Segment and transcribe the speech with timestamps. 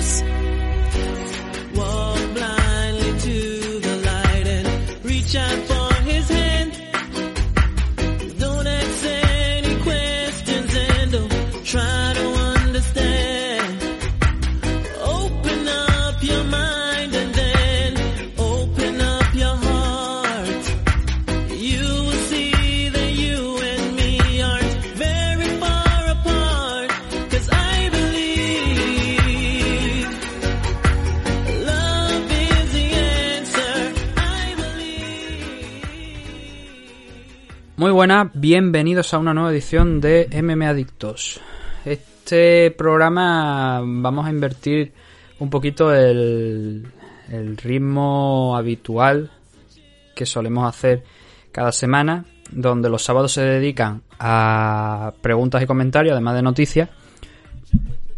[0.00, 0.29] Adiós.
[38.00, 41.38] Buenas, bienvenidos a una nueva edición de MM Adictos.
[41.84, 44.94] Este programa vamos a invertir
[45.38, 46.90] un poquito el,
[47.62, 49.30] ritmo habitual
[50.14, 51.04] que solemos hacer
[51.52, 56.88] cada semana, donde los sábados se dedican a preguntas y comentarios, además de noticias,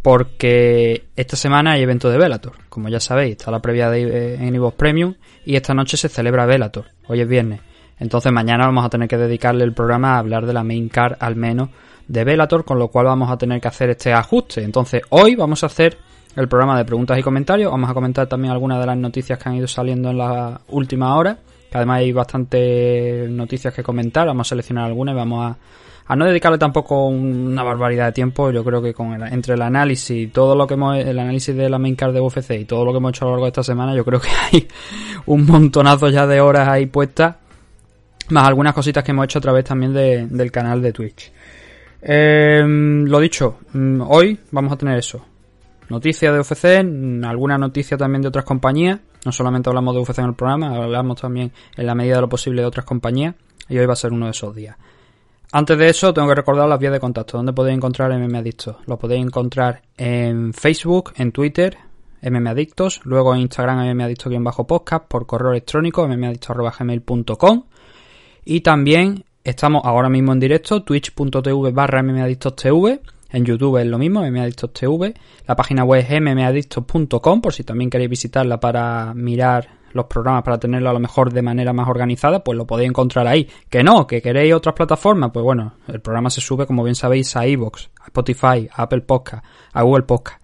[0.01, 2.53] porque esta semana hay evento de Velator.
[2.69, 6.47] Como ya sabéis, está la previa de, en Evox Premium y esta noche se celebra
[6.47, 6.85] Velator.
[7.09, 7.72] Hoy es viernes.
[8.03, 11.15] Entonces mañana vamos a tener que dedicarle el programa a hablar de la main card
[11.21, 11.69] al menos
[12.09, 14.63] de Velator, con lo cual vamos a tener que hacer este ajuste.
[14.63, 15.97] Entonces hoy vamos a hacer
[16.35, 17.71] el programa de preguntas y comentarios.
[17.71, 21.17] Vamos a comentar también algunas de las noticias que han ido saliendo en la última
[21.17, 21.39] hora.
[21.71, 24.27] Que además hay bastantes noticias que comentar.
[24.27, 25.57] Vamos a seleccionar algunas y vamos a,
[26.13, 28.51] a no dedicarle tampoco una barbaridad de tiempo.
[28.51, 31.55] Yo creo que con el- entre el análisis y todo lo que hemos, el análisis
[31.57, 33.45] de la main card de UFC y todo lo que hemos hecho a lo largo
[33.47, 34.69] de esta semana, yo creo que hay
[35.27, 37.37] un montonazo ya de horas ahí puestas.
[38.31, 41.33] Más algunas cositas que hemos hecho a través también de- del canal de Twitch.
[42.01, 45.25] Eh, lo dicho, mm, hoy vamos a tener eso.
[45.89, 49.01] Noticias de UFC, mm, alguna noticia también de otras compañías.
[49.25, 52.29] No solamente hablamos de UFC en el programa, hablamos también en la medida de lo
[52.29, 53.35] posible de otras compañías.
[53.69, 54.77] Y hoy va a ser uno de esos días.
[55.53, 57.37] Antes de eso, tengo que recordar las vías de contacto.
[57.37, 58.77] ¿Dónde podéis encontrar MM Adictos?
[58.87, 61.77] Lo podéis encontrar en Facebook, en Twitter,
[62.23, 67.65] MM Adictos, luego en Instagram, MM Adictos-podcast, por correo electrónico, mmadictos.gmail.com
[68.45, 73.01] y también estamos ahora mismo en directo, twitch.tv barra mmadictostv.
[73.31, 75.15] En YouTube es lo mismo, mmadictostv.
[75.47, 80.59] La página web es mmadictos.com por si también queréis visitarla para mirar los programas, para
[80.59, 83.49] tenerlo a lo mejor de manera más organizada, pues lo podéis encontrar ahí.
[83.69, 87.35] Que no, que queréis otras plataformas, pues bueno, el programa se sube, como bien sabéis,
[87.37, 90.43] a iVoox, a Spotify, a Apple Podcast, a Google Podcast.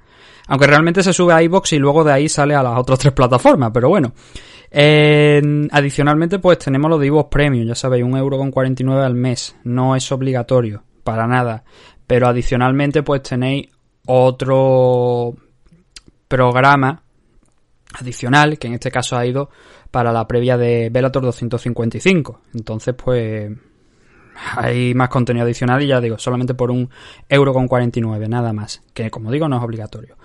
[0.48, 3.12] Aunque realmente se sube a iVoox y luego de ahí sale a las otras tres
[3.12, 4.12] plataformas, pero bueno.
[4.70, 5.40] Eh,
[5.70, 9.56] adicionalmente, pues tenemos lo de iVoox Premium, ya sabéis, un euro con 49 al mes.
[9.64, 11.64] No es obligatorio, para nada.
[12.06, 13.68] Pero adicionalmente, pues tenéis
[14.06, 15.34] otro
[16.26, 17.02] programa
[17.98, 19.50] adicional, que en este caso ha ido
[19.90, 22.40] para la previa de Bellator 255.
[22.54, 23.50] Entonces, pues
[24.56, 26.88] hay más contenido adicional y ya digo, solamente por un
[27.28, 28.82] euro con 49, nada más.
[28.94, 30.16] Que como digo, no es obligatorio.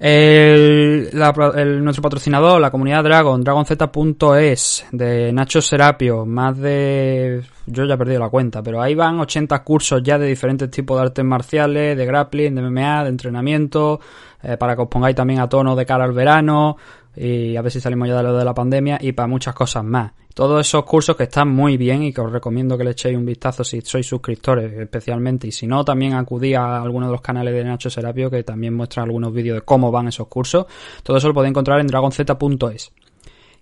[0.00, 7.42] El, la- el- nuestro patrocinador, la comunidad Dragon, dragonz.es, de Nacho Serapio, más de...
[7.66, 10.96] Yo ya he perdido la cuenta, pero ahí van 80 cursos ya de diferentes tipos
[10.96, 14.00] de artes marciales, de grappling, de MMA, de entrenamiento,
[14.42, 16.76] eh, para que os pongáis también a tono de cara al verano,
[17.18, 19.84] y a ver si salimos ya de lo de la pandemia, y para muchas cosas
[19.84, 20.12] más.
[20.34, 23.26] Todos esos cursos que están muy bien y que os recomiendo que le echéis un
[23.26, 27.52] vistazo si sois suscriptores especialmente y si no también acudí a algunos de los canales
[27.54, 30.66] de Nacho Serapio que también muestran algunos vídeos de cómo van esos cursos.
[31.02, 32.92] Todo eso lo podéis encontrar en dragonz.es.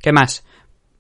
[0.03, 0.45] ¿Qué más?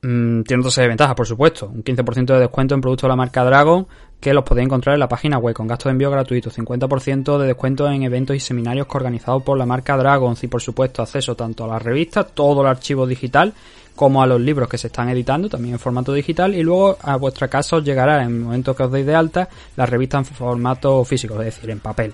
[0.02, 1.68] Mm, tiene serie de ventajas, por supuesto.
[1.68, 3.86] Un 15% de descuento en productos de la marca Dragon
[4.20, 7.46] que los podéis encontrar en la página web con gasto de envío gratuito, 50% de
[7.46, 11.64] descuento en eventos y seminarios organizados por la marca Dragon y por supuesto acceso tanto
[11.64, 13.52] a las revistas, todo el archivo digital,
[13.94, 17.16] como a los libros que se están editando también en formato digital y luego a
[17.16, 20.24] vuestra casa os llegará en el momento que os deis de alta la revista en
[20.24, 22.12] formato físico, es decir, en papel.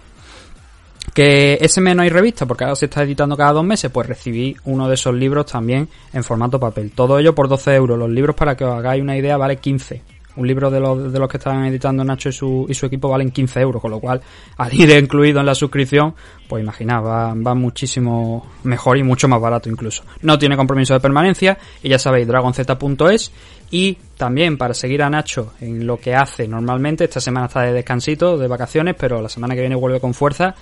[1.13, 4.07] Que ese mes no hay revista porque ahora se está editando cada dos meses, pues
[4.07, 6.93] recibí uno de esos libros también en formato papel.
[6.93, 7.99] Todo ello por 12 euros.
[7.99, 10.01] Los libros, para que os hagáis una idea, vale 15.
[10.37, 13.09] Un libro de los, de los que están editando Nacho y su, y su equipo
[13.09, 14.21] valen 15 euros, con lo cual
[14.57, 16.15] al ir incluido en la suscripción,
[16.49, 20.05] pues imaginad, va, va muchísimo mejor y mucho más barato incluso.
[20.23, 23.33] No tiene compromiso de permanencia y ya sabéis, dragonz.es
[23.71, 27.73] y también para seguir a Nacho en lo que hace normalmente, esta semana está de
[27.73, 30.55] descansito, de vacaciones, pero la semana que viene vuelve con fuerza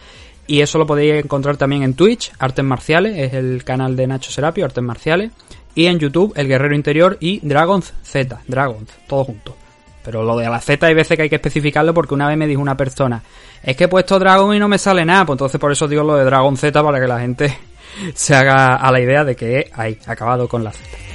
[0.51, 4.33] y eso lo podéis encontrar también en Twitch, Artes Marciales, es el canal de Nacho
[4.33, 5.31] Serapio, Artes Marciales.
[5.77, 9.60] Y en YouTube, El Guerrero Interior y Dragons Z, Dragons, todo junto.
[10.03, 12.47] Pero lo de la Z hay veces que hay que especificarlo porque una vez me
[12.47, 13.23] dijo una persona,
[13.63, 16.03] es que he puesto Dragon y no me sale nada, pues entonces por eso digo
[16.03, 17.57] lo de Dragon Z para que la gente
[18.15, 21.10] se haga a la idea de que hay acabado con la Z.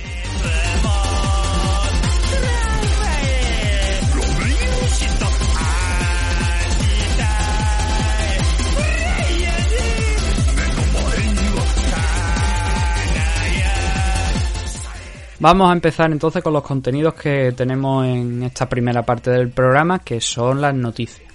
[15.46, 20.00] Vamos a empezar entonces con los contenidos que tenemos en esta primera parte del programa,
[20.00, 21.32] que son las noticias.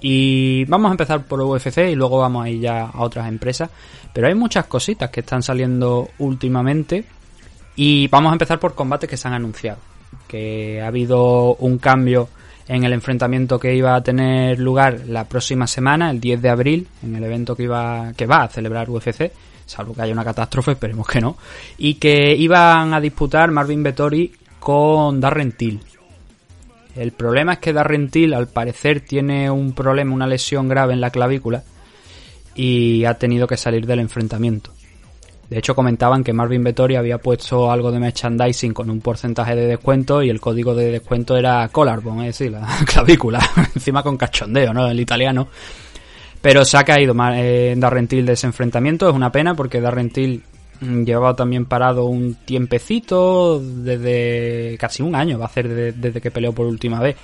[0.00, 3.70] Y vamos a empezar por UFC y luego vamos a ir ya a otras empresas.
[4.12, 7.04] Pero hay muchas cositas que están saliendo últimamente.
[7.76, 9.78] Y vamos a empezar por combates que se han anunciado.
[10.26, 12.30] Que ha habido un cambio
[12.66, 16.88] en el enfrentamiento que iba a tener lugar la próxima semana, el 10 de abril,
[17.04, 19.30] en el evento que iba que va a celebrar UFC
[19.66, 21.36] salvo que haya una catástrofe, esperemos que no,
[21.78, 25.80] y que iban a disputar Marvin Vettori con Darren Till.
[26.94, 31.00] El problema es que Darren Till al parecer tiene un problema, una lesión grave en
[31.00, 31.62] la clavícula
[32.54, 34.72] y ha tenido que salir del enfrentamiento.
[35.48, 39.66] De hecho comentaban que Marvin Vettori había puesto algo de merchandising con un porcentaje de
[39.66, 43.38] descuento y el código de descuento era collarbone, es decir, la clavícula,
[43.74, 44.88] encima con cachondeo, ¿no?
[44.88, 45.48] El italiano.
[46.42, 49.08] Pero se ha caído eh, Darrentil de ese enfrentamiento.
[49.08, 50.42] Es una pena porque Darrentil
[50.80, 56.32] mm, llevaba también parado un tiempecito desde casi un año, va a ser desde, que
[56.32, 57.16] peleó por última vez.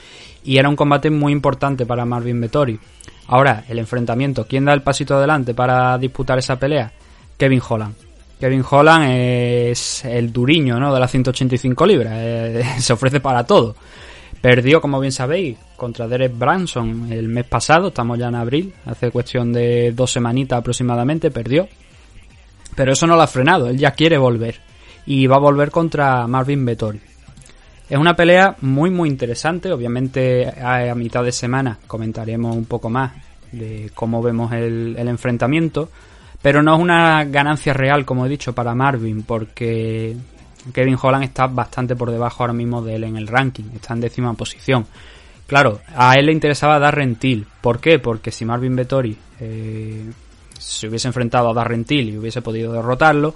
[0.44, 2.78] Y era un combate muy importante para Marvin Vettori.
[3.26, 4.46] Ahora, el enfrentamiento.
[4.46, 6.92] ¿Quién da el pasito adelante para disputar esa pelea?
[7.36, 7.94] Kevin Holland.
[8.38, 10.94] Kevin Holland es el duriño ¿no?
[10.94, 12.12] de las 185 libras.
[12.16, 13.74] Eh, se ofrece para todo.
[14.40, 19.10] Perdió, como bien sabéis, contra Derek Branson el mes pasado, estamos ya en abril, hace
[19.10, 21.68] cuestión de dos semanitas aproximadamente, perdió.
[22.74, 24.60] Pero eso no lo ha frenado, él ya quiere volver.
[25.06, 27.00] Y va a volver contra Marvin Vettori.
[27.88, 33.12] Es una pelea muy muy interesante, obviamente a, mitad de semana comentaremos un poco más
[33.52, 35.88] de cómo vemos el, el enfrentamiento,
[36.42, 40.14] pero no es una ganancia real, como he dicho, para Marvin, porque
[40.74, 44.00] Kevin Holland está bastante por debajo ahora mismo de él en el ranking, está en
[44.00, 44.86] décima posición.
[45.48, 47.46] Claro, a él le interesaba Darren Till.
[47.62, 47.98] ¿Por qué?
[47.98, 50.04] Porque si Marvin Vettori eh,
[50.58, 53.34] se hubiese enfrentado a Darren Till y hubiese podido derrotarlo,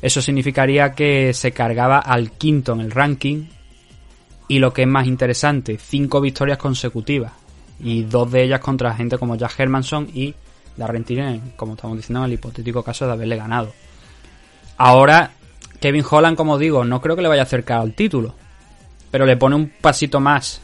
[0.00, 3.48] eso significaría que se cargaba al quinto en el ranking
[4.48, 7.32] y lo que es más interesante, cinco victorias consecutivas
[7.78, 10.34] y dos de ellas contra gente como Jack Hermanson y
[10.78, 13.74] Darren Till, como estamos diciendo, en el hipotético caso de haberle ganado.
[14.78, 15.32] Ahora
[15.80, 18.34] Kevin Holland, como digo, no creo que le vaya a acercar al título,
[19.10, 20.62] pero le pone un pasito más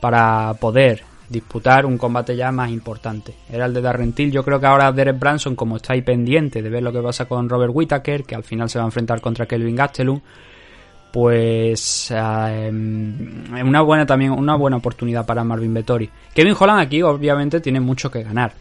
[0.00, 3.34] para poder disputar un combate ya más importante.
[3.50, 4.30] Era el de Darrentil.
[4.30, 7.26] Yo creo que ahora Derek Branson, como está ahí pendiente de ver lo que pasa
[7.26, 10.20] con Robert Whittaker, que al final se va a enfrentar contra Kelvin Gastelum,
[11.12, 16.10] pues eh, una buena también una buena oportunidad para Marvin Vettori.
[16.34, 18.52] Kevin Holland aquí obviamente tiene mucho que ganar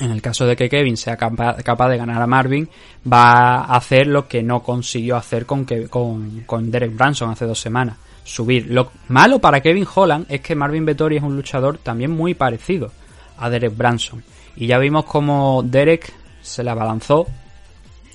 [0.00, 2.68] en el caso de que Kevin sea capaz, de ganar a Marvin,
[3.10, 7.96] va a hacer lo que no consiguió hacer con, con, Derek Branson hace dos semanas,
[8.24, 8.66] subir.
[8.70, 12.90] Lo malo para Kevin Holland es que Marvin Vettori es un luchador también muy parecido
[13.38, 14.24] a Derek Branson.
[14.56, 17.26] Y ya vimos como Derek se le abalanzó,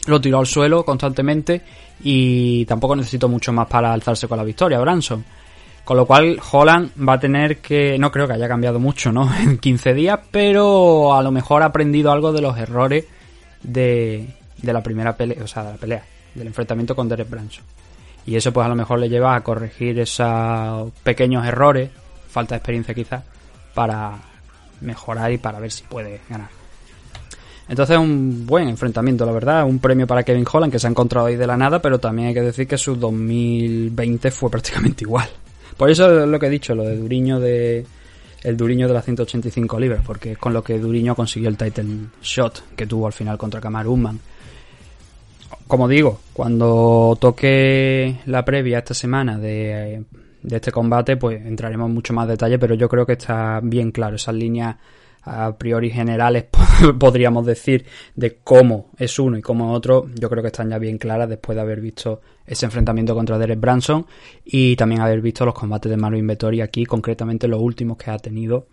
[0.08, 1.62] lo tiró al suelo constantemente
[2.02, 5.24] y tampoco necesitó mucho más para alzarse con la victoria, Branson.
[5.84, 9.30] Con lo cual Holland va a tener que, no creo que haya cambiado mucho, ¿no?
[9.40, 13.06] En 15 días, pero a lo mejor ha aprendido algo de los errores
[13.64, 14.28] de,
[14.62, 16.04] de la primera pelea, o sea, de la pelea,
[16.36, 17.64] del enfrentamiento con Derek Branson.
[18.30, 21.90] Y eso pues a lo mejor le lleva a corregir esos pequeños errores,
[22.30, 23.24] falta de experiencia quizás,
[23.74, 24.20] para
[24.82, 26.50] mejorar y para ver si puede ganar.
[27.68, 31.26] Entonces un buen enfrentamiento, la verdad, un premio para Kevin Holland que se ha encontrado
[31.26, 35.28] ahí de la nada, pero también hay que decir que su 2020 fue prácticamente igual.
[35.76, 37.84] Por eso es lo que he dicho, lo de Duriño de
[38.44, 42.10] el Duriño de las 185 libras, porque es con lo que Duriño consiguió el title
[42.22, 44.20] shot que tuvo al final contra Kamaru Usman.
[45.70, 50.04] Como digo, cuando toque la previa esta semana de,
[50.50, 54.16] este combate, pues entraremos en mucho más detalle, pero yo creo que está bien claro.
[54.16, 54.78] Esas líneas
[55.22, 56.46] a priori generales,
[57.00, 57.86] podríamos decir,
[58.16, 61.56] de cómo es uno y cómo otro, yo creo que están ya bien claras después
[61.56, 64.08] de haber visto ese enfrentamiento contra Derek Branson
[64.44, 68.18] y también haber visto los combates de Marvin Vettori aquí, concretamente los últimos que ha
[68.18, 68.66] tenido,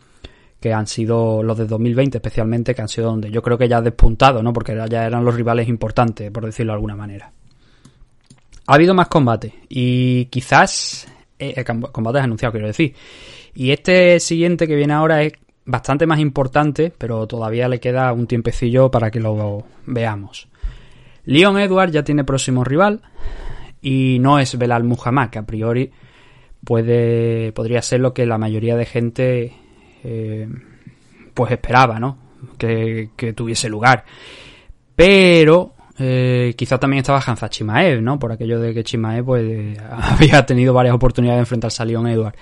[0.66, 3.76] que han sido los de 2020 especialmente, que han sido donde yo creo que ya
[3.76, 4.52] ha despuntado, ¿no?
[4.52, 7.30] Porque ya eran los rivales importantes, por decirlo de alguna manera.
[8.66, 11.06] Ha habido más combates y quizás
[11.38, 12.96] eh, eh combates anunciados, quiero decir.
[13.54, 15.34] Y este siguiente que viene ahora es
[15.66, 20.48] bastante más importante, pero todavía le queda un tiempecillo para que lo veamos.
[21.26, 23.02] Leon Edwards ya tiene próximo rival
[23.80, 25.92] y no es Belal Muhammad, que a priori
[26.64, 29.65] puede, podría ser lo que la mayoría de gente
[30.08, 30.48] eh,
[31.34, 32.16] pues esperaba, ¿no?
[32.56, 34.04] Que, tuviese lugar.
[34.94, 38.18] Pero eh, quizá también estaba Hansa Chimaev, ¿no?
[38.18, 42.38] Por aquello de que Chimaev pues, había tenido varias oportunidades de enfrentarse a Leon Edwards.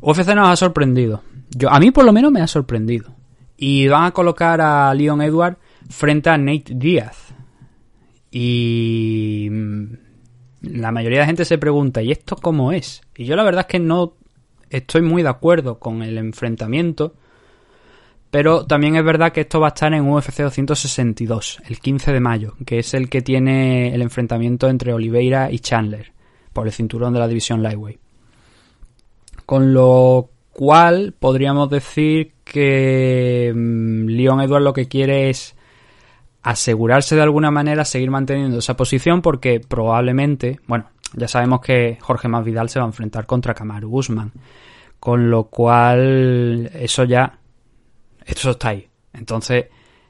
[0.00, 1.22] UFC nos ha sorprendido.
[1.50, 3.14] Yo, a mí por lo menos me ha sorprendido.
[3.56, 5.58] Y van a colocar a Leon Edward
[5.88, 7.34] frente a Nate Díaz.
[8.30, 9.84] Y mm,
[10.62, 13.00] la mayoría de gente se pregunta, ¿y esto cómo es?
[13.16, 14.14] Y yo la verdad es que no
[14.76, 17.14] estoy muy de acuerdo con el enfrentamiento,
[18.30, 22.20] pero también es verdad que esto va a estar en UFC 262, el 15 de
[22.20, 26.12] mayo, que es el que tiene el enfrentamiento entre Oliveira y Chandler
[26.52, 28.00] por el cinturón de la división Lightweight.
[29.44, 35.54] Con lo cual podríamos decir que mm, Leon Edwards lo que quiere es
[36.42, 42.28] asegurarse de alguna manera seguir manteniendo esa posición porque probablemente, bueno, ya sabemos que Jorge
[42.28, 44.32] Masvidal se va a enfrentar contra Kamaru Usman,
[45.00, 47.38] con lo cual eso ya,
[48.24, 48.86] eso está ahí.
[49.14, 49.66] Entonces,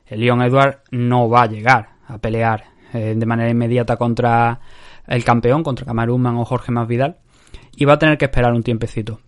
[0.06, 4.60] el Leon Edwards no va a llegar a pelear eh, de manera inmediata contra
[5.06, 7.16] el campeón, contra Kamaru Usman o Jorge Masvidal,
[7.76, 9.20] y va a tener que esperar un tiempecito.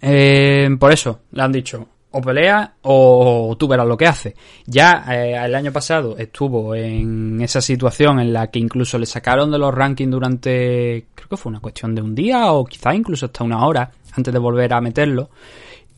[0.00, 4.34] Eh, por eso le han dicho, o pelea o tú verás lo que hace.
[4.66, 9.50] Ya eh, el año pasado estuvo en esa situación en la que incluso le sacaron
[9.50, 13.26] de los rankings durante, creo que fue una cuestión de un día o quizá incluso
[13.26, 15.30] hasta una hora antes de volver a meterlo.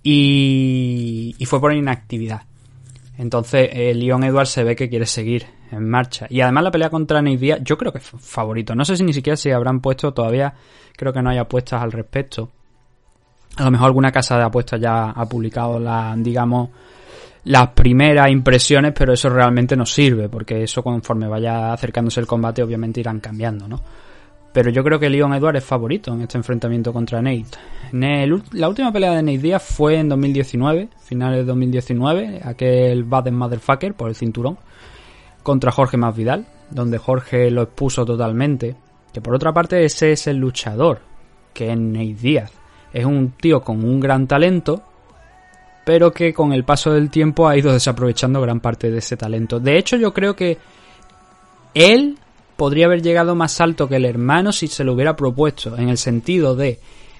[0.02, 2.42] Y, fue por inactividad.
[3.18, 6.26] Entonces, el Leon Edwards se ve que quiere seguir en marcha.
[6.30, 8.74] Y además la pelea contra Nate Diaz, yo creo que es favorito.
[8.74, 10.54] No sé si ni siquiera se habrán puesto todavía,
[10.96, 12.50] creo que no hay apuestas al respecto
[13.60, 16.70] a lo mejor alguna casa de apuestas ya ha publicado la, digamos,
[17.44, 22.62] las primeras impresiones, pero eso realmente no sirve, porque eso conforme vaya acercándose el combate,
[22.62, 23.82] obviamente irán cambiando, ¿no?
[24.52, 27.58] Pero yo creo que Leon Edwards es favorito en este enfrentamiento contra Nate.
[28.52, 33.94] La última pelea de Nate Díaz fue en 2019, finales de 2019, aquel Bad Motherfucker
[33.94, 34.58] por el cinturón,
[35.42, 38.74] contra Jorge Masvidal, donde Jorge lo expuso totalmente.
[39.12, 41.00] Que por otra parte, ese es el luchador,
[41.52, 42.59] que es Nate Díaz.
[42.92, 44.82] Es un tío con un gran talento,
[45.84, 49.60] pero que con el paso del tiempo ha ido desaprovechando gran parte de ese talento.
[49.60, 50.58] De hecho, yo creo que
[51.74, 52.18] él
[52.56, 55.98] podría haber llegado más alto que el hermano si se lo hubiera propuesto, en el
[55.98, 56.78] sentido de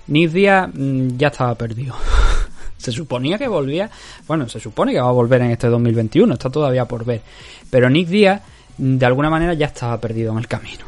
[0.09, 1.95] Nick Díaz mm, ya estaba perdido.
[2.77, 3.91] se suponía que volvía,
[4.27, 7.23] bueno, se supone que va a volver en este 2021, está todavía por ver.
[7.71, 8.43] Pero Nick Díaz,
[8.79, 10.85] mm, de alguna manera, ya estaba perdido en el camino.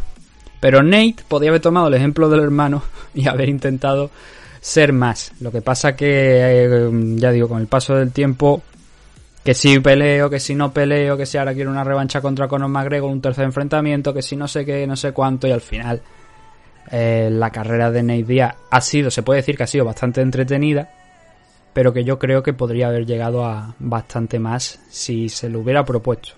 [0.61, 2.83] Pero Nate podía haber tomado el ejemplo del hermano
[3.15, 4.11] y haber intentado
[4.63, 5.33] ser más.
[5.41, 8.63] Lo que pasa que, eh, ya digo, con el paso del tiempo,
[9.45, 12.69] que si peleo, que si no peleo, que si ahora quiero una revancha contra Conor
[12.69, 16.01] McGregor, un tercer enfrentamiento, que si no sé qué, no sé cuánto, y al final
[16.93, 20.91] eh, la carrera de Nate ha sido, se puede decir que ha sido bastante entretenida,
[21.73, 25.85] pero que yo creo que podría haber llegado a bastante más si se lo hubiera
[25.85, 26.35] propuesto.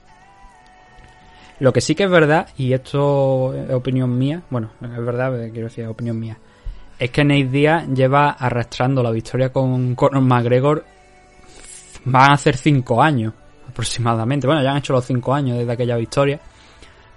[1.61, 5.69] Lo que sí que es verdad, y esto es opinión mía, bueno, es verdad, quiero
[5.69, 6.39] decir, es opinión mía,
[6.99, 10.85] es que Nate Diaz lleva arrastrando la victoria con Conor McGregor.
[12.05, 13.33] Van a hacer 5 años
[13.69, 14.47] aproximadamente.
[14.47, 16.41] Bueno, ya han hecho los 5 años desde aquella victoria.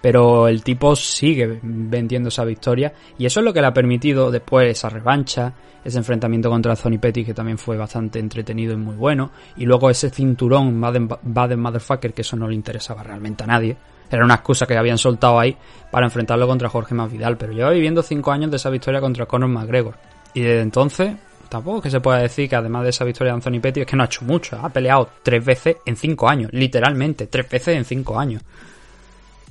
[0.01, 2.93] Pero el tipo sigue vendiendo esa victoria.
[3.17, 5.53] Y eso es lo que le ha permitido después esa revancha,
[5.83, 9.31] ese enfrentamiento contra Tony Petty, que también fue bastante entretenido y muy bueno.
[9.57, 13.77] Y luego ese cinturón Baden Motherfucker, que eso no le interesaba realmente a nadie
[14.15, 15.55] era una excusa que habían soltado ahí
[15.91, 17.37] para enfrentarlo contra Jorge Masvidal.
[17.37, 19.95] Pero lleva viviendo cinco años de esa victoria contra Conor McGregor.
[20.33, 21.15] Y desde entonces,
[21.49, 23.87] tampoco es que se pueda decir que además de esa victoria de Anthony Petty, es
[23.87, 24.57] que no ha hecho mucho.
[24.61, 26.51] Ha peleado tres veces en cinco años.
[26.53, 28.41] Literalmente, tres veces en cinco años.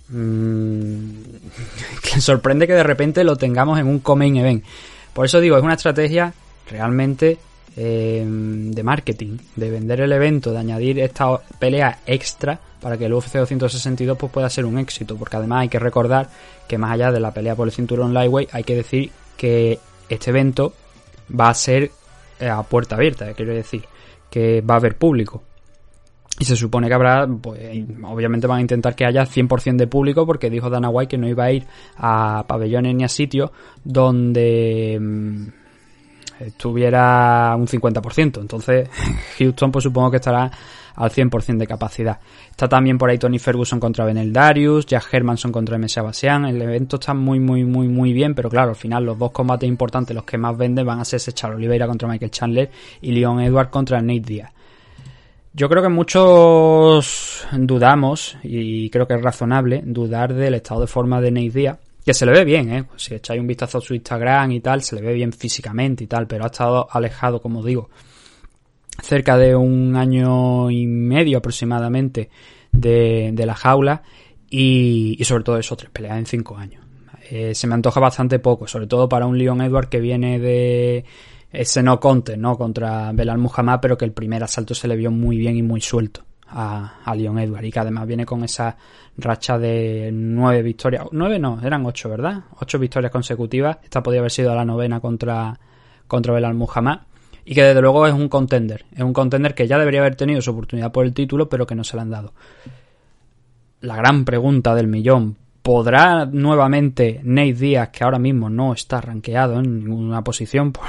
[0.09, 1.23] Mm,
[2.21, 4.65] sorprende que de repente lo tengamos en un coming event.
[5.13, 6.33] Por eso digo, es una estrategia
[6.71, 7.39] realmente
[7.77, 13.13] eh, de marketing, de vender el evento, de añadir esta pelea extra para que el
[13.13, 16.29] UFC 262 pues, pueda ser un éxito, porque además hay que recordar
[16.67, 19.79] que más allá de la pelea por el cinturón lightweight, hay que decir que
[20.09, 20.73] este evento
[21.39, 21.91] va a ser
[22.41, 23.85] eh, a puerta abierta, quiero decir,
[24.31, 25.43] que va a haber público.
[26.39, 27.61] Y se supone que habrá, pues
[28.05, 31.29] obviamente van a intentar que haya 100% de público porque dijo Dana White que no
[31.29, 31.67] iba a ir
[31.97, 33.51] a pabellones ni a sitios
[33.85, 35.66] donde mm,
[36.41, 38.41] estuviera un 50%.
[38.41, 38.89] Entonces
[39.39, 40.51] Houston pues supongo que estará
[40.97, 42.19] al 100% de capacidad.
[42.51, 45.87] Está también por ahí Tony Ferguson contra Benel Darius, Jack Hermanson contra M.
[46.03, 46.47] Basian.
[46.47, 49.69] El evento está muy, muy, muy, muy bien, pero claro, al final los dos combates
[49.69, 52.71] importantes, los que más venden, van a ser Charles Oliveira contra Michael Chandler
[53.03, 54.53] y Leon Edwards contra Nate Diaz.
[55.53, 61.21] Yo creo que muchos dudamos, y creo que es razonable, dudar del estado de forma
[61.21, 62.85] de Nate Diaz, que se le ve bien, ¿eh?
[62.95, 66.07] Si echáis un vistazo a su Instagram y tal, se le ve bien físicamente y
[66.07, 67.91] tal, pero ha estado alejado, como digo,
[69.03, 72.31] cerca de un año y medio aproximadamente
[72.71, 74.05] de, la jaula
[74.49, 76.85] y, sobre todo eso, tres peleas en cinco años.
[77.29, 81.05] Eh, se me antoja bastante poco, sobre todo para un Leon Edward que viene de
[81.51, 82.57] ese no conte, ¿no?
[82.57, 85.81] Contra Belal Muhammad, pero que el primer asalto se le vio muy bien y muy
[85.81, 86.25] suelto.
[86.49, 88.77] A, a Leon Edward y que además viene con esa
[89.19, 91.07] racha de nueve victorias.
[91.13, 92.45] Nueve no, eran ocho, ¿verdad?
[92.61, 93.79] Ocho victorias consecutivas.
[93.83, 95.59] Esta podía haber sido la novena contra,
[96.07, 97.01] contra Belal Muhammad.
[97.45, 98.85] Y que desde luego es un contender.
[98.93, 101.77] Es un contender que ya debería haber tenido su oportunidad por el título, pero que
[101.77, 102.33] no se le han dado.
[103.81, 105.37] La gran pregunta del millón.
[105.63, 110.85] ¿Podrá nuevamente Nate Díaz, que ahora mismo no está rankeado en ninguna posición, por,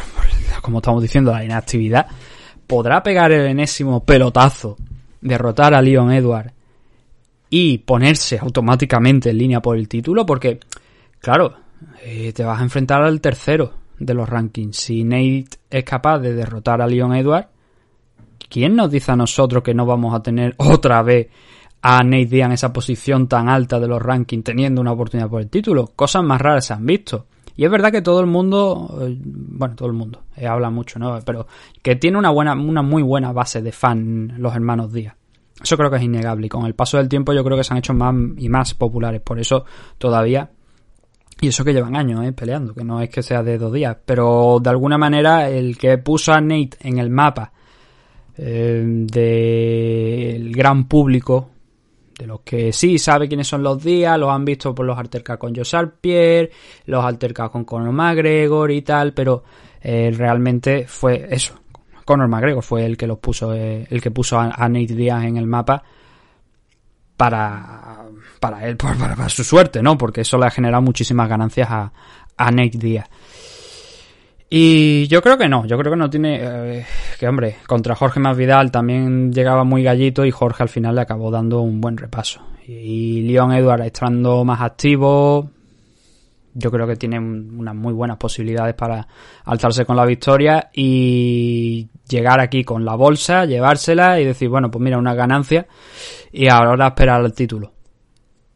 [0.62, 2.08] como estamos diciendo, la inactividad,
[2.68, 4.78] podrá pegar el enésimo pelotazo,
[5.22, 6.52] derrotar a Leon Edward
[7.50, 10.26] y ponerse automáticamente en línea por el título?
[10.26, 10.60] Porque,
[11.20, 11.56] claro,
[12.04, 14.78] eh, te vas a enfrentar al tercero de los rankings.
[14.78, 17.48] Si Nate es capaz de derrotar a Leon Edward,
[18.50, 21.28] ¿quién nos dice a nosotros que no vamos a tener otra vez
[21.82, 25.42] a Nate Diaz en esa posición tan alta de los rankings teniendo una oportunidad por
[25.42, 25.92] el título?
[25.96, 27.26] Cosas más raras se han visto.
[27.58, 31.00] Y es verdad que todo el mundo, eh, bueno, todo el mundo, eh, habla mucho,
[31.00, 31.20] ¿no?
[31.26, 31.48] Pero
[31.82, 35.16] que tiene una buena, una muy buena base de fan los hermanos Díaz.
[35.62, 36.46] Eso creo que es innegable.
[36.46, 38.76] Y con el paso del tiempo yo creo que se han hecho más y más
[38.76, 39.22] populares.
[39.22, 39.66] Por eso
[39.98, 40.52] todavía
[41.40, 42.32] y eso que llevan años ¿eh?
[42.32, 43.96] peleando, que no es que sea de dos días.
[44.06, 47.52] Pero de alguna manera el que puso a Nate en el mapa
[48.38, 51.52] eh, del gran público,
[52.18, 55.40] de los que sí sabe quiénes son los días, los han visto por los altercados
[55.40, 56.52] con Josar Pierre,
[56.86, 59.44] los altercados con Conor McGregor y tal, pero
[59.82, 61.60] eh, realmente fue eso.
[62.04, 65.38] Conor McGregor fue el que los puso, eh, el que puso a, Nate Díaz en
[65.38, 65.84] el mapa
[67.16, 68.06] para,
[68.40, 69.98] para él, para, para, su suerte, ¿no?
[69.98, 71.92] Porque eso le ha generado muchísimas ganancias a,
[72.38, 73.08] a Nate Díaz.
[74.50, 76.40] Y yo creo que no, yo creo que no tiene.
[76.42, 76.86] Eh,
[77.20, 81.32] que hombre, contra Jorge Masvidal también llegaba muy gallito y Jorge al final le acabó
[81.32, 82.42] dando un buen repaso.
[82.66, 85.50] Y, Leon Edward estando más activo,
[86.54, 89.06] yo creo que tiene unas muy buenas posibilidades para
[89.46, 94.82] alzarse con la victoria y llegar aquí con la bolsa, llevársela y decir, bueno, pues
[94.82, 95.68] mira, una ganancia
[96.32, 97.74] y ahora esperar el título.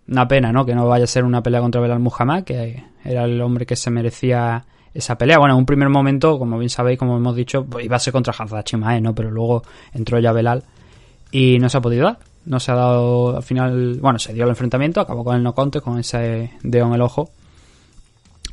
[0.08, 0.66] Una pena, ¿no?
[0.66, 3.76] Que no vaya a ser una pelea contra Belal Muhammad, que era el hombre que
[3.76, 5.38] se merecía esa pelea.
[5.38, 8.14] Bueno, en un primer momento, como bien sabéis, como hemos dicho, pues iba a ser
[8.14, 9.16] contra Hazard Chimae, ¿no?
[9.16, 10.64] Pero luego entró ya Belal
[11.32, 12.20] y no se ha podido dar.
[12.46, 15.54] No se ha dado al final, bueno, se dio el enfrentamiento, acabó con el no
[15.54, 17.30] contest, con ese dedo en el ojo,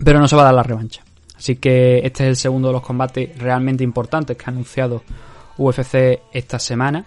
[0.05, 1.03] pero no se va a dar la revancha.
[1.37, 5.03] Así que este es el segundo de los combates realmente importantes que ha anunciado
[5.57, 7.05] UFC esta semana.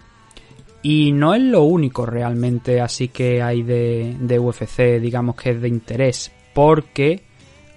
[0.82, 5.62] Y no es lo único realmente así que hay de, de UFC, digamos que es
[5.62, 7.22] de interés, porque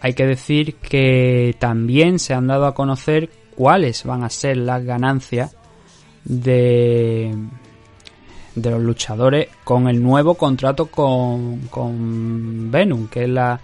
[0.06, 4.86] hay que decir que también se han dado a conocer cuáles van a ser las
[4.86, 5.56] ganancias
[6.24, 7.36] de,
[8.54, 13.60] de los luchadores con el nuevo contrato con, con Venom, que es la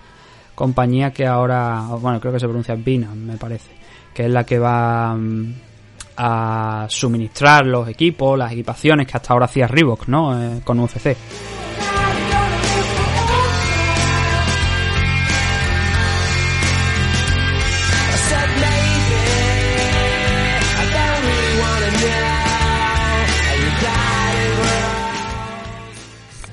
[0.55, 3.69] compañía que ahora, bueno, creo que se pronuncia Vina, me parece,
[4.11, 5.15] que es la que va
[6.17, 10.41] a suministrar los equipos, las equipaciones que hasta ahora hacía Reebok, ¿no?
[10.41, 11.15] Eh, con UFC.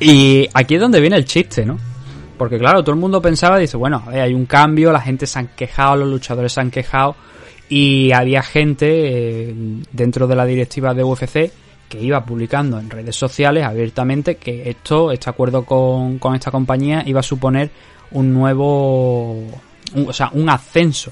[0.00, 1.78] Y aquí es donde viene el chiste, ¿no?
[2.36, 5.48] Porque claro, todo el mundo pensaba, dice, bueno, hay un cambio, la gente se han
[5.48, 7.16] quejado, los luchadores se han quejado,
[7.68, 9.54] y había gente eh,
[9.92, 11.50] dentro de la directiva de UFC
[11.88, 17.02] que iba publicando en redes sociales abiertamente que esto, este acuerdo con, con esta compañía
[17.06, 17.70] iba a suponer
[18.10, 19.42] un nuevo,
[19.94, 21.10] o sea, un ascenso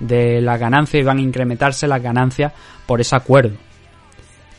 [0.00, 2.52] de las ganancias, iban a incrementarse las ganancias
[2.86, 3.56] por ese acuerdo.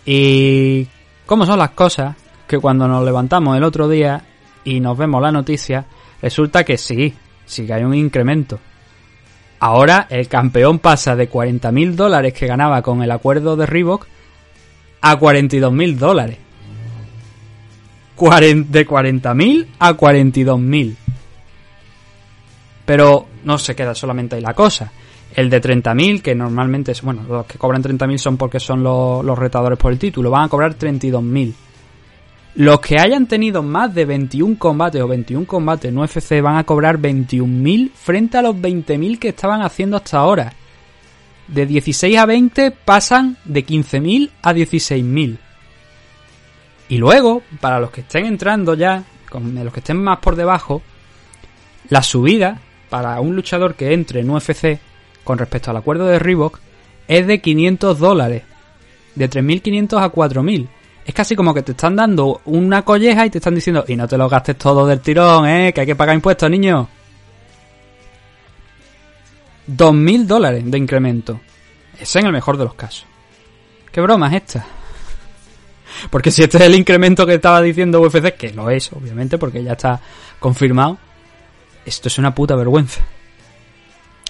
[0.05, 0.87] Y
[1.25, 2.15] cómo son las cosas,
[2.49, 4.23] que cuando nos levantamos el otro día
[4.63, 5.85] y nos vemos la noticia,
[6.19, 7.13] resulta que sí,
[7.45, 8.59] sí que hay un incremento.
[9.59, 14.07] Ahora el campeón pasa de 40.000 dólares que ganaba con el acuerdo de Reebok
[15.01, 16.37] a 42.000 dólares.
[18.17, 20.95] De 40.000 a 42.000.
[22.83, 24.91] Pero no se queda solamente ahí la cosa.
[25.35, 29.23] El de 30.000, que normalmente es, bueno, los que cobran 30.000 son porque son los,
[29.23, 31.53] los retadores por el título, van a cobrar 32.000.
[32.55, 36.63] Los que hayan tenido más de 21 combates o 21 combates en UFC van a
[36.63, 40.53] cobrar 21.000 frente a los 20.000 que estaban haciendo hasta ahora.
[41.47, 45.37] De 16 a 20 pasan de 15.000 a 16.000.
[46.89, 50.81] Y luego, para los que estén entrando ya, los que estén más por debajo,
[51.89, 52.59] la subida
[52.89, 54.79] para un luchador que entre en UFC
[55.23, 56.59] con respecto al acuerdo de Reebok
[57.07, 58.43] es de 500 dólares.
[59.13, 60.67] De 3.500 a 4.000
[61.05, 64.07] es casi como que te están dando una colleja y te están diciendo, y no
[64.07, 65.73] te lo gastes todo del tirón, ¿eh?
[65.73, 66.87] Que hay que pagar impuestos, niño.
[69.65, 71.39] Dos mil dólares de incremento.
[71.99, 73.05] Ese en el mejor de los casos.
[73.91, 74.65] ¿Qué broma es esta?
[76.09, 79.63] Porque si este es el incremento que estaba diciendo UFC, que lo es, obviamente, porque
[79.63, 79.99] ya está
[80.39, 80.97] confirmado,
[81.85, 83.01] esto es una puta vergüenza.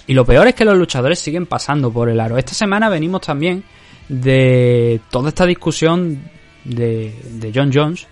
[0.06, 2.36] Y lo peor es que los luchadores siguen pasando por el aro.
[2.38, 3.62] Esta semana venimos también
[4.08, 6.20] de toda esta discusión
[6.64, 8.06] de, de John Jones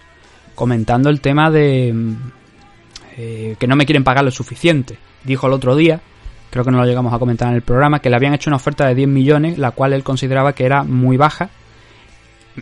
[0.54, 1.94] comentando el tema de
[3.16, 4.98] eh, que no me quieren pagar lo suficiente.
[5.24, 6.00] Dijo el otro día,
[6.50, 8.56] creo que no lo llegamos a comentar en el programa, que le habían hecho una
[8.56, 11.50] oferta de 10 millones, la cual él consideraba que era muy baja,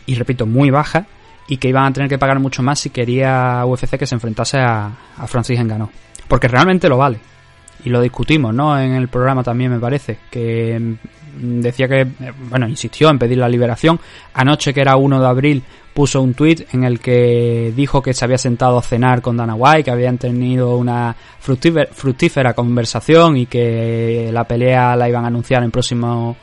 [0.04, 1.06] y repito, muy baja,
[1.48, 4.58] y que iban a tener que pagar mucho más si quería UFC que se enfrentase
[4.58, 5.88] a, a Francis Ngannou.
[6.28, 7.18] Porque realmente lo vale.
[7.84, 8.78] Y lo discutimos, ¿no?
[8.78, 10.18] En el programa también me parece.
[10.30, 10.94] Que mm,
[11.36, 13.98] decía que, eh, bueno, insistió en pedir la liberación.
[14.34, 15.62] Anoche, que era 1 de abril,
[15.96, 19.54] puso un tweet en el que dijo que se había sentado a cenar con Dana
[19.54, 25.62] White, que habían tenido una fructífera, conversación y que la pelea la iban a anunciar
[25.62, 26.36] en próximo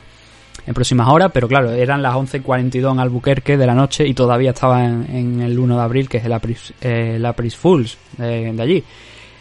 [0.66, 4.50] en próximas horas, pero claro, eran las 11.42 en Albuquerque de la noche y todavía
[4.50, 8.62] estaba en, en el 1 de abril, que es el April, eh, Fools de, de
[8.62, 8.84] allí.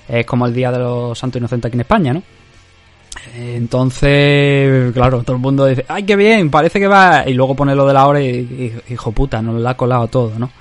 [0.07, 2.21] Es como el Día de los Santos Inocentes aquí en España, ¿no?
[3.35, 6.49] Entonces, claro, todo el mundo dice, ¡ay, qué bien!
[6.49, 7.23] Parece que va.
[7.27, 10.33] Y luego pone lo de la hora y, hijo puta, nos lo ha colado todo,
[10.37, 10.51] ¿no?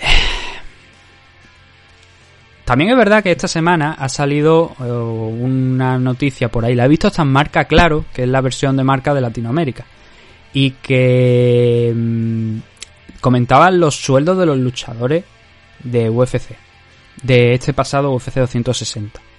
[2.64, 6.88] También es verdad que esta semana ha salido eh, una noticia por ahí, la he
[6.88, 9.84] visto hasta en marca Claro, que es la versión de marca de Latinoamérica,
[10.52, 12.58] y que mm,
[13.20, 15.24] comentaban los sueldos de los luchadores
[15.82, 16.56] de UFC,
[17.22, 19.29] de este pasado UFC 260.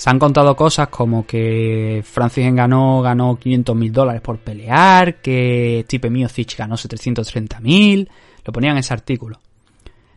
[0.00, 5.82] Se han contado cosas como que Francis Ngannou ganó 500 mil dólares por pelear, que
[5.84, 8.08] Stipe Miocic ganó 730 mil,
[8.42, 9.40] lo ponían en ese artículo.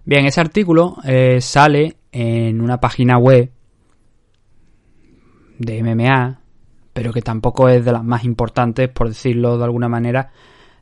[0.05, 3.51] Bien, ese artículo eh, sale en una página web
[5.59, 6.39] de MMA,
[6.93, 10.31] pero que tampoco es de las más importantes, por decirlo de alguna manera,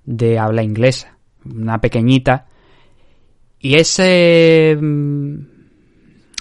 [0.06, 1.18] de habla inglesa.
[1.44, 2.46] Una pequeñita.
[3.58, 4.78] Y ese.
[4.80, 5.36] mm,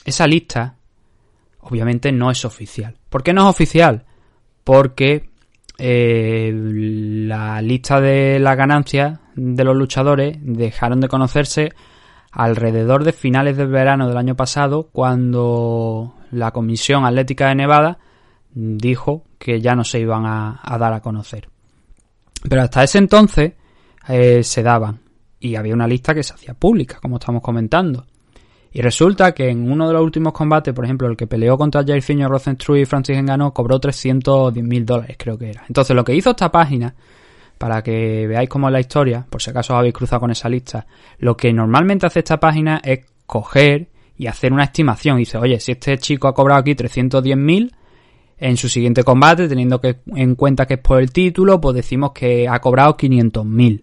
[0.05, 0.77] Esa lista,
[1.61, 2.97] obviamente, no es oficial.
[3.09, 4.05] ¿Por qué no es oficial?
[4.65, 5.31] Porque
[5.79, 11.73] eh, la lista de las ganancias de los luchadores dejaron de conocerse
[12.31, 17.99] alrededor de finales del verano del año pasado, cuando la Comisión Atlética de Nevada
[18.53, 21.49] dijo que ya no se iban a, dar a conocer.
[22.49, 23.55] Pero hasta ese entonces
[24.09, 25.01] eh, se daban
[25.41, 28.07] y había una lista que se hacía pública, como estamos comentando.
[28.73, 31.85] Y resulta que en uno de los últimos combates, por ejemplo, el que peleó contra
[31.85, 35.65] Jairzinho Rosenstruck y Francis Ngannou, cobró 310 mil dólares, creo que era.
[35.67, 36.95] Entonces, lo que hizo esta página,
[37.59, 40.49] para que veáis cómo es la historia, por si acaso os habéis cruzado con esa
[40.49, 40.87] lista,
[41.19, 45.17] lo que normalmente hace esta página es coger y hacer una estimación.
[45.17, 47.75] Y dice, oye, si este chico ha cobrado aquí 310 mil,
[48.41, 52.13] en su siguiente combate, teniendo que, en cuenta que es por el título, pues decimos
[52.13, 53.83] que ha cobrado 500.000.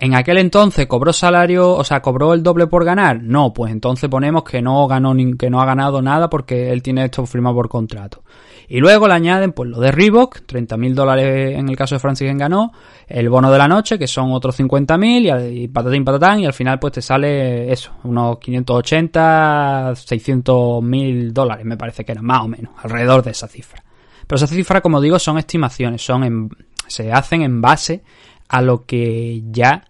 [0.00, 3.20] En aquel entonces cobró salario, o sea, cobró el doble por ganar.
[3.20, 7.04] No, pues entonces ponemos que no ganó que no ha ganado nada porque él tiene
[7.04, 8.22] esto firmado por contrato.
[8.68, 12.30] Y luego le añaden pues lo de Reebok, 30.000 dólares en el caso de Francis
[12.36, 12.70] ganó,
[13.08, 16.52] el bono de la noche que son otros 50.000 y, y patatín patatán y al
[16.52, 22.48] final pues te sale eso, unos 580, 600.000 dólares me parece que eran más o
[22.48, 23.82] menos, alrededor de esa cifra.
[24.26, 26.50] Pero esas cifras como digo son estimaciones, son en-
[26.86, 28.02] se hacen en base
[28.48, 29.84] a lo que ya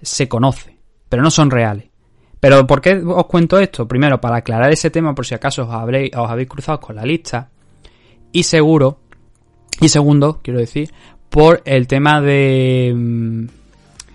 [0.00, 1.88] se conoce, pero no son reales.
[2.40, 3.88] Pero ¿por qué os cuento esto?
[3.88, 7.50] Primero, para aclarar ese tema por si acaso os, habréis, habéis cruzado con la lista.
[8.30, 9.00] Y seguro,
[9.80, 10.92] y segundo, quiero decir,
[11.28, 12.92] por el tema de...
[12.94, 13.44] mm,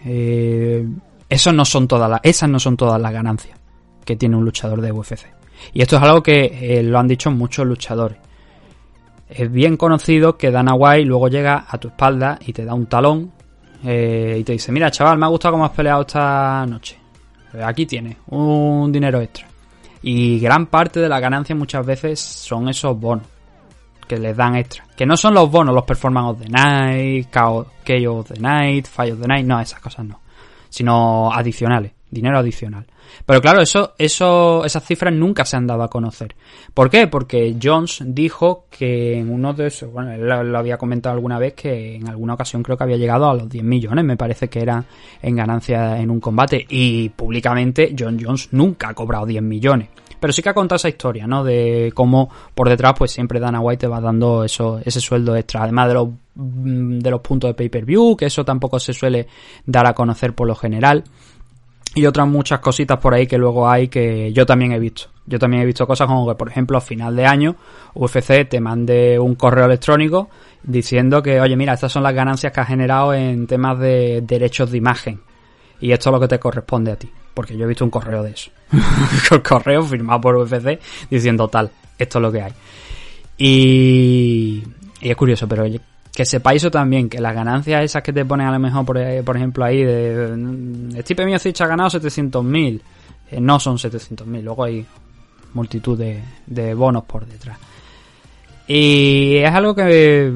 [0.06, 0.88] eh,
[1.30, 3.58] esos no son todas las, esas no son todas las ganancias
[4.06, 5.26] que tiene un luchador de UFC.
[5.74, 8.18] Y esto es algo que eh, lo han dicho muchos luchadores.
[9.30, 12.86] Es bien conocido que Dana White luego llega a tu espalda y te da un
[12.86, 13.32] talón
[13.84, 16.98] eh, y te dice, mira chaval, me ha gustado cómo has peleado esta noche.
[17.54, 19.48] Eh, Aquí tienes un dinero extra.
[20.02, 23.26] Y gran parte de la ganancia muchas veces son esos bonos
[24.08, 24.86] que les dan extra.
[24.96, 29.14] Que no son los bonos, los performance of the night, KO of the night, Fire
[29.14, 30.20] of the night, no, esas cosas no.
[30.70, 32.86] Sino adicionales, dinero adicional.
[33.26, 36.36] Pero claro, eso, eso, esas cifras nunca se han dado a conocer.
[36.74, 37.08] ¿Por qué?
[37.08, 41.54] Porque Jones dijo que en uno de esos, bueno, él lo, había comentado alguna vez
[41.54, 44.62] que en alguna ocasión creo que había llegado a los 10 millones, me parece que
[44.62, 44.84] era
[45.22, 46.66] en ganancia en un combate.
[46.70, 49.90] Y públicamente John Jones nunca ha cobrado 10 millones.
[50.24, 51.44] Pero sí que ha contado esa historia, ¿no?
[51.44, 55.64] De cómo por detrás, pues siempre Dana White te va dando eso, ese sueldo extra.
[55.64, 59.28] Además de los, mm, de los puntos de pay-per-view, que eso tampoco se suele
[59.66, 61.04] dar a conocer por lo general.
[61.96, 65.10] Y otras muchas cositas por ahí que luego hay que yo también he visto.
[65.26, 67.56] Yo también he visto cosas como que, por ejemplo, a final de año,
[67.94, 70.30] UFC te mande un correo electrónico
[70.64, 74.72] diciendo que, oye, mira, estas son las ganancias que has generado en temas de derechos
[74.72, 75.22] de imagen.
[75.80, 77.10] y esto es lo que te corresponde a ti.
[77.34, 78.52] Porque yo he visto un correo de eso.
[79.32, 80.80] un correo firmado por UFC
[81.10, 82.54] diciendo tal, esto es lo que hay.
[83.38, 84.64] Y,
[85.02, 85.66] y es curioso, pero
[86.14, 89.24] que sepáis eso también, que las ganancias esas que te ponen a lo mejor, por,
[89.24, 92.82] por ejemplo, ahí de Stipe Miocic ha ganado 700.000,
[93.32, 94.86] eh, no son 700.000, luego hay
[95.54, 97.58] multitud de bonos por detrás.
[98.68, 100.32] Y es algo que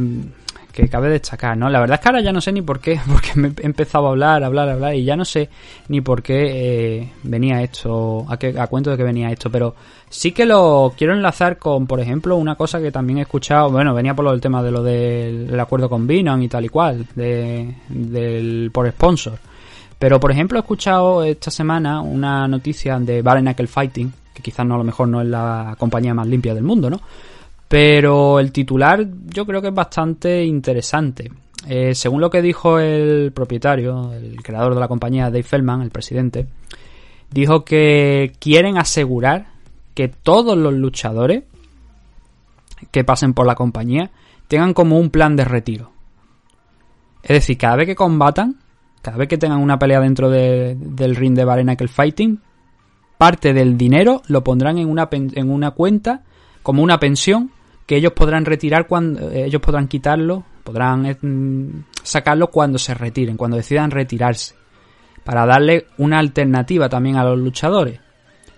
[0.78, 1.70] que cabe destacar, ¿no?
[1.70, 4.06] La verdad es que ahora ya no sé ni por qué, porque me he empezado
[4.06, 5.50] a hablar, hablar, hablar, y ya no sé
[5.88, 9.74] ni por qué eh, venía esto, a, qué, a cuento de que venía esto, pero
[10.08, 13.96] sí que lo quiero enlazar con, por ejemplo, una cosa que también he escuchado, bueno,
[13.96, 17.08] venía por lo del tema de lo del acuerdo con Binon y tal y cual,
[17.16, 19.40] de, del, por sponsor.
[19.98, 24.76] Pero, por ejemplo, he escuchado esta semana una noticia de Bare Fighting, que quizás no
[24.76, 27.02] a lo mejor no es la compañía más limpia del mundo, ¿no?
[27.68, 31.32] Pero el titular yo creo que es bastante interesante.
[31.68, 35.90] Eh, según lo que dijo el propietario, el creador de la compañía, Dave Feldman, el
[35.90, 36.48] presidente,
[37.30, 39.48] dijo que quieren asegurar
[39.94, 41.44] que todos los luchadores
[42.92, 44.12] que pasen por la compañía
[44.48, 45.92] tengan como un plan de retiro.
[47.24, 48.60] Es decir, cada vez que combatan,
[49.02, 52.40] cada vez que tengan una pelea dentro del ring de Bare Knuckle Fighting,
[53.18, 56.24] parte del dinero lo pondrán en una, en una cuenta
[56.64, 57.52] como una pensión
[57.88, 62.94] que ellos podrán retirar cuando eh, ellos podrán quitarlo, podrán eh, mm, sacarlo cuando se
[62.94, 64.54] retiren, cuando decidan retirarse,
[65.24, 68.00] para darle una alternativa también a los luchadores.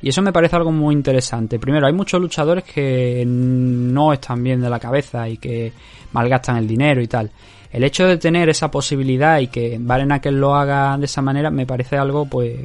[0.02, 1.60] Y eso me parece algo muy interesante.
[1.60, 5.74] Primero, hay muchos luchadores que no están bien de la cabeza y que
[6.14, 7.30] malgastan el dinero y tal.
[7.72, 11.22] El hecho de tener esa posibilidad y que Valen a que lo haga de esa
[11.22, 12.58] manera me parece algo pues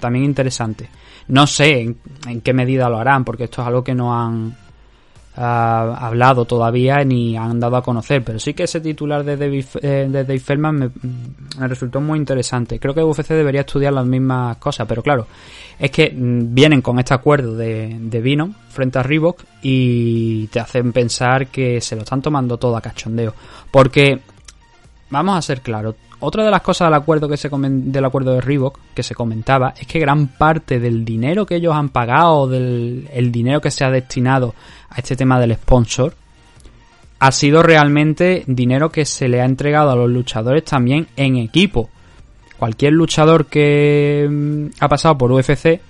[0.00, 0.88] también interesante.
[1.28, 1.94] No sé
[2.26, 4.56] en qué medida lo harán, porque esto es algo que no han
[5.34, 10.06] hablado todavía ni han dado a conocer, pero sí que ese titular de David, eh,
[10.10, 12.78] de Dave Feldman me, resultó muy interesante.
[12.78, 15.26] Creo que UFC debería estudiar las mismas cosas, pero claro,
[15.78, 20.60] es que mm, vienen con este acuerdo de, de Vino frente a Reebok y te
[20.60, 23.34] hacen pensar que se lo están tomando todo a cachondeo.
[23.70, 24.20] Porque,
[25.12, 28.40] vamos a ser claros, otra de las cosas del acuerdo, que se del acuerdo de
[28.40, 33.08] Reebok que se comentaba es que gran parte del dinero que ellos han pagado, del
[33.12, 34.54] el dinero que se ha destinado
[34.88, 36.14] a este tema del sponsor,
[37.18, 41.90] ha sido realmente dinero que se le ha entregado a los luchadores también en equipo.
[42.58, 45.80] Cualquier luchador que mm, ha pasado por UFC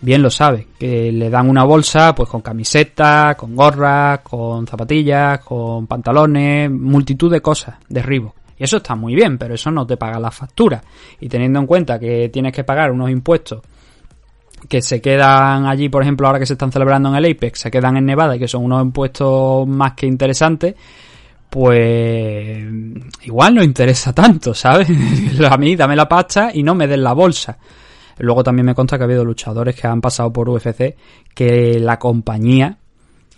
[0.00, 5.40] bien lo sabe, que le dan una bolsa pues con camiseta, con gorras, con zapatillas,
[5.40, 8.45] con pantalones, multitud de cosas de Reebok.
[8.58, 10.82] Y eso está muy bien, pero eso no te paga la factura.
[11.20, 13.62] Y teniendo en cuenta que tienes que pagar unos impuestos
[14.68, 17.70] que se quedan allí, por ejemplo, ahora que se están celebrando en el Apex, se
[17.70, 20.74] quedan en Nevada y que son unos impuestos más que interesantes,
[21.48, 22.64] pues
[23.24, 24.88] igual no interesa tanto, ¿sabes?
[25.50, 27.58] A mí dame la pasta y no me den la bolsa.
[28.18, 30.96] Luego también me consta que ha habido luchadores que han pasado por UFC
[31.34, 32.78] que la compañía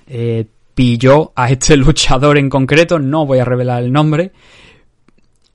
[0.06, 4.32] eh, pilló a este luchador en concreto, no voy a revelar el nombre,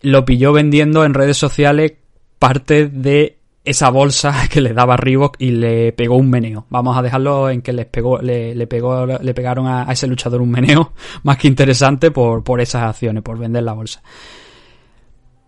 [0.03, 1.93] lo pilló vendiendo en redes sociales
[2.37, 6.67] parte de esa bolsa que le daba Reebok y le pegó un meneo.
[6.69, 10.93] Vamos a dejarlo en que pegó, le, pegó, le pegaron a, ese luchador un meneo
[11.23, 14.03] más que interesante por, por esas acciones, por vender la bolsa.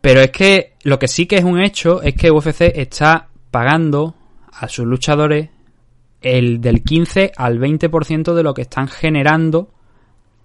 [0.02, 4.16] Pero es que lo que sí que es un hecho es que UFC está pagando
[4.52, 5.50] a sus luchadores
[6.22, 9.72] el del 15 al 20% de lo que están generando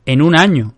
[0.05, 0.75] en un año.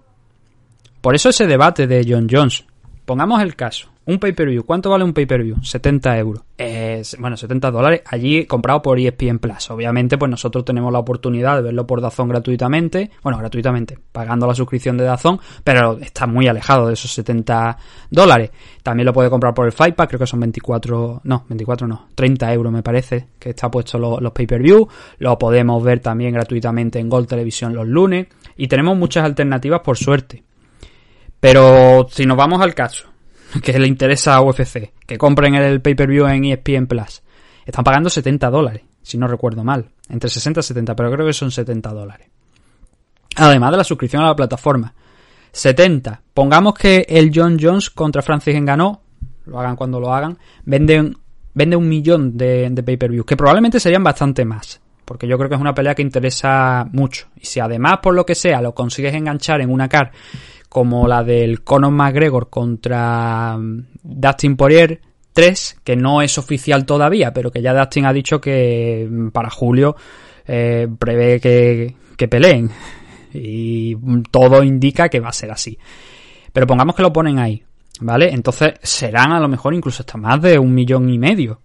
[1.01, 2.65] Por eso ese debate de John Jones.
[3.13, 3.91] Pongamos el caso.
[4.07, 4.65] Un pay-per-view.
[4.65, 5.63] ¿Cuánto vale un pay-per-view?
[5.63, 6.43] 70 euros.
[7.19, 9.71] bueno, 70 dólares allí comprado por ESPN Plus.
[9.71, 13.11] Obviamente, pues nosotros tenemos la oportunidad de verlo por Dazón gratuitamente.
[13.23, 17.77] Bueno, gratuitamente, pagando la suscripción de Dazón, pero está muy alejado de esos 70
[18.09, 18.51] dólares.
[18.83, 22.51] También lo puede comprar por el Fight creo que son 24, no, 24 no, 30
[22.55, 24.89] euros me parece, que está puesto los pay-per-view.
[25.19, 28.29] Lo podemos ver también gratuitamente en Gold Televisión los lunes.
[28.57, 30.45] Y tenemos muchas alternativas por suerte.
[31.43, 33.09] Pero si nos vamos al caso,
[33.65, 37.21] que le interesa a UFC, que compren el pay-per-view en ESPN Plus,
[37.67, 39.89] están pagando 70 dólares, si no recuerdo mal.
[40.09, 42.29] Entre 60 y 70, pero creo que son 70 dólares.
[43.35, 44.95] Además de la suscripción a la plataforma.
[45.51, 46.23] 70.
[46.33, 49.01] Pongamos que el John Jones contra Francis ganó,
[49.47, 51.17] lo hagan cuando lo hagan, venden,
[51.55, 54.81] vende un millón de, de pay-per-view, que probablemente serían bastante más.
[55.05, 57.27] Porque yo creo que es una pelea que interesa mucho.
[57.37, 60.13] Y si además, por lo que sea, lo consigues enganchar en una car
[60.73, 65.03] como la del Conor McGregor contra mm, Dustin Poirier
[65.35, 69.51] 3, que no es oficial todavía, pero que ya Dustin ha dicho que mm, para
[69.51, 69.95] julio
[70.47, 72.71] eh, prevé que, que peleen.
[73.35, 73.95] Y
[74.31, 75.77] todo indica que va a ser así.
[76.55, 77.63] Pero pongamos que lo ponen ahí.
[78.01, 78.31] ¿Vale?
[78.33, 81.61] Entonces serán a lo mejor incluso hasta más de un millón y medio.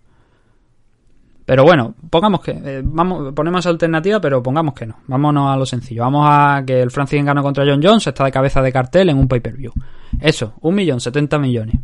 [1.47, 2.51] Pero bueno, pongamos que.
[2.51, 4.97] eh, vamos, ponemos alternativa, pero pongamos que no.
[5.07, 6.01] Vámonos a lo sencillo.
[6.01, 9.17] Vamos a que el Francis Ngannou contra John Jones está de cabeza de cartel en
[9.17, 9.71] un pay-per-view.
[10.19, 11.79] Eso, un millón, setenta millones.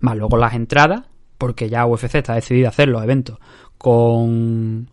[0.00, 1.02] Más luego las entradas,
[1.38, 3.38] porque ya UFC está decidida a hacer los eventos
[3.78, 4.88] con.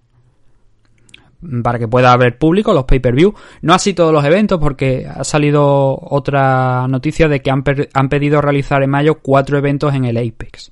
[1.63, 3.33] para que pueda haber público, los pay-per-view.
[3.63, 8.39] No así todos los eventos, porque ha salido otra noticia de que han, han pedido
[8.39, 10.71] realizar en mayo cuatro eventos en el Apex.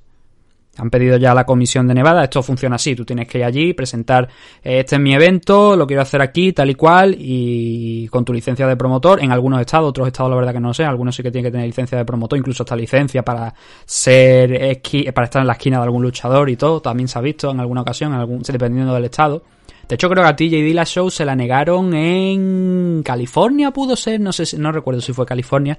[0.80, 3.44] Han pedido ya a la comisión de Nevada, esto funciona así, tú tienes que ir
[3.44, 4.26] allí, presentar,
[4.64, 8.32] eh, este es mi evento, lo quiero hacer aquí, tal y cual, y con tu
[8.32, 11.22] licencia de promotor, en algunos estados, otros estados la verdad que no sé, algunos sí
[11.22, 13.52] que tienen que tener licencia de promotor, incluso hasta licencia para
[13.84, 17.22] ser esqui- para estar en la esquina de algún luchador y todo, también se ha
[17.22, 19.42] visto en alguna ocasión, en algún, dependiendo del estado.
[19.88, 24.20] De hecho, creo que a TJ la Show se la negaron en California, pudo ser,
[24.20, 25.76] no sé, no recuerdo si fue California.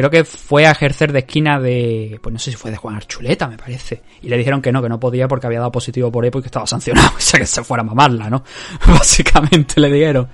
[0.00, 2.96] Creo que fue a ejercer de esquina de, pues no sé si fue de Juan
[2.96, 4.00] Archuleta, me parece.
[4.22, 6.42] Y le dijeron que no, que no podía porque había dado positivo por EPO y
[6.42, 7.10] que estaba sancionado.
[7.18, 8.42] O sea, que se fuera a mamarla, ¿no?
[8.86, 10.26] Básicamente le dijeron.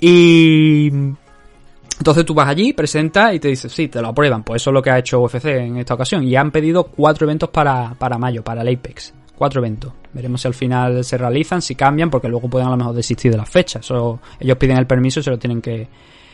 [0.00, 4.42] Y entonces tú vas allí, presentas y te dices, sí, te lo aprueban.
[4.42, 6.24] Pues eso es lo que ha hecho UFC en esta ocasión.
[6.24, 9.14] Y han pedido cuatro eventos para, para mayo, para el Apex.
[9.36, 9.92] Cuatro eventos.
[10.12, 13.30] Veremos si al final se realizan, si cambian, porque luego pueden a lo mejor desistir
[13.30, 13.84] de las fechas.
[13.84, 15.86] Eso, ellos piden el permiso y se lo tienen que,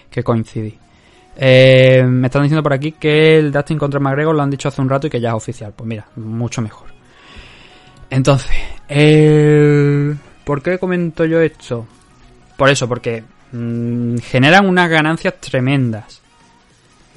[0.08, 0.85] que coincidir.
[1.38, 4.80] Eh, me están diciendo por aquí que el Dustin contra McGregor lo han dicho hace
[4.80, 5.72] un rato y que ya es oficial.
[5.76, 6.88] Pues mira, mucho mejor.
[8.08, 8.50] Entonces,
[10.44, 11.86] ¿por qué comento yo esto?
[12.56, 13.22] Por eso, porque
[13.52, 16.22] mm, generan unas ganancias tremendas.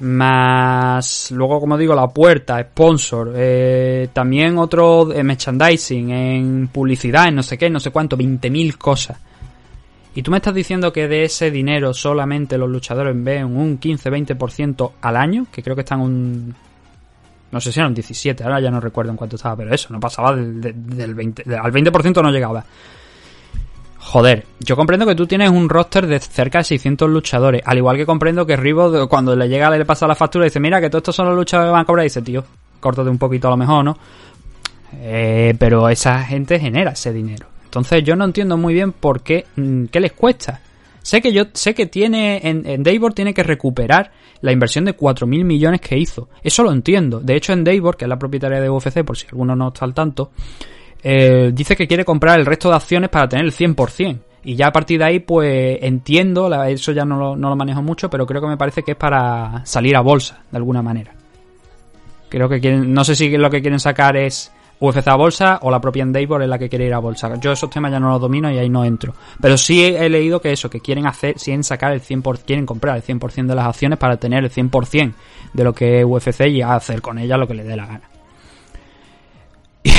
[0.00, 7.36] Más, luego como digo, la puerta, sponsor, eh, también otro eh, merchandising, en publicidad, en
[7.36, 9.18] no sé qué, no sé cuánto, 20.000 cosas.
[10.14, 14.90] Y tú me estás diciendo que de ese dinero solamente los luchadores ven un 15-20%
[15.00, 16.54] al año, que creo que están un...
[17.52, 19.98] No sé si eran 17, ahora ya no recuerdo en cuánto estaba, pero eso, no
[20.00, 22.64] pasaba del, del- del 20, de- al 20% no llegaba.
[23.98, 27.96] Joder, yo comprendo que tú tienes un roster de cerca de 600 luchadores, al igual
[27.96, 30.88] que comprendo que Rivo de- cuando le llega le pasa la factura dice, mira que
[30.88, 32.44] todos estos son los luchadores que van a cobrar y dice, tío,
[32.80, 33.98] córtate un poquito a lo mejor, ¿no?
[34.94, 37.46] Eh, pero esa gente genera ese dinero.
[37.70, 40.60] Entonces yo no entiendo muy bien por qué, mm, qué les cuesta.
[41.02, 42.82] Sé que yo sé que tiene en, en
[43.14, 46.28] tiene que recuperar la inversión de 4.000 millones que hizo.
[46.42, 47.20] Eso lo entiendo.
[47.20, 49.84] De hecho en Davor, que es la propietaria de UFC, por si alguno no está
[49.84, 50.32] al tanto,
[51.00, 54.18] eh, dice que quiere comprar el resto de acciones para tener el 100%.
[54.42, 57.82] Y ya a partir de ahí, pues entiendo, eso ya no lo, no lo manejo
[57.82, 61.14] mucho, pero creo que me parece que es para salir a bolsa, de alguna manera.
[62.28, 65.70] Creo que quieren, no sé si lo que quieren sacar es UFC a bolsa o
[65.70, 67.34] la propia Endeavor es la que quiere ir a bolsa.
[67.38, 69.14] Yo esos temas ya no los domino y ahí no entro.
[69.40, 72.64] Pero sí he, he leído que eso, que quieren hacer, quieren sacar el 100%, quieren
[72.64, 75.12] comprar el 100% de las acciones para tener el 100%
[75.52, 78.10] de lo que es UFC y hacer con ella lo que le dé la gana.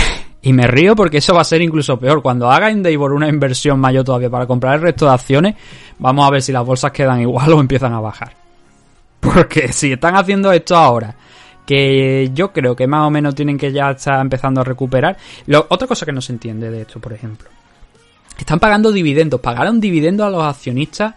[0.44, 2.24] Y me río porque eso va a ser incluso peor.
[2.24, 5.56] Cuando haga Endeavor una inversión mayor todavía para comprar el resto de acciones,
[6.00, 8.34] vamos a ver si las bolsas quedan igual o empiezan a bajar.
[9.20, 11.15] Porque si están haciendo esto ahora,
[11.65, 15.17] que yo creo que más o menos tienen que ya estar empezando a recuperar.
[15.69, 17.50] Otra cosa que no se entiende de esto, por ejemplo.
[18.38, 19.39] Están pagando dividendos.
[19.39, 21.13] Pagaron dividendos a los accionistas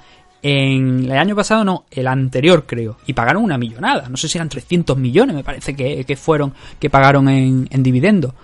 [0.47, 2.99] en el año pasado, no, el anterior creo.
[3.07, 4.11] Y pagaron una millonada.
[4.11, 7.83] No sé si eran 300 millones, me parece que, que fueron, que pagaron en, en
[7.83, 8.35] dividendos.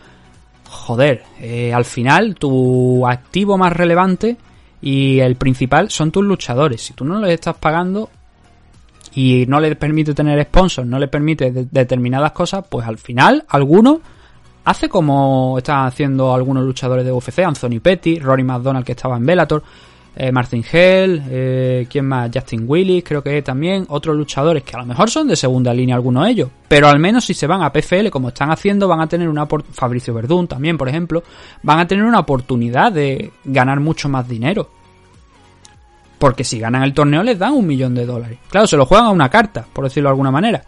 [0.67, 4.39] Joder, eh, al final tu activo más relevante
[4.81, 6.81] y el principal son tus luchadores.
[6.81, 8.09] Si tú no les estás pagando
[9.15, 13.45] y no les permite tener sponsors, no les permite de- determinadas cosas, pues al final
[13.49, 14.01] alguno
[14.65, 19.27] hace como están haciendo algunos luchadores de UFC, Anthony Petty, Rory McDonald que estaba en
[19.27, 19.63] Bellator,
[20.17, 22.31] eh, Martin Hell, eh, ¿quién más?
[22.35, 25.95] Justin Willis, creo que también, otros luchadores que a lo mejor son de segunda línea
[25.95, 29.01] algunos de ellos, pero al menos si se van a PFL como están haciendo van
[29.01, 31.23] a tener una Fabricio Verdún también, por ejemplo,
[31.63, 34.69] van a tener una oportunidad de ganar mucho más dinero.
[36.21, 38.39] Porque si ganan el torneo les dan un millón de dólares.
[38.51, 40.63] Claro, se lo juegan a una carta, por decirlo de alguna manera.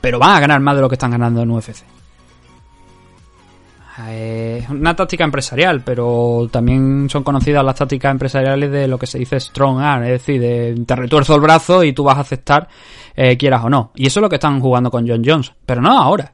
[0.00, 1.84] Pero van a ganar más de lo que están ganando en UFC.
[4.08, 9.06] Eh, Es una táctica empresarial, pero también son conocidas las tácticas empresariales de lo que
[9.06, 12.20] se dice strong arm, es decir, de te retuerzo el brazo y tú vas a
[12.20, 12.66] aceptar,
[13.14, 13.92] eh, quieras o no.
[13.94, 16.32] Y eso es lo que están jugando con John Jones, pero no ahora.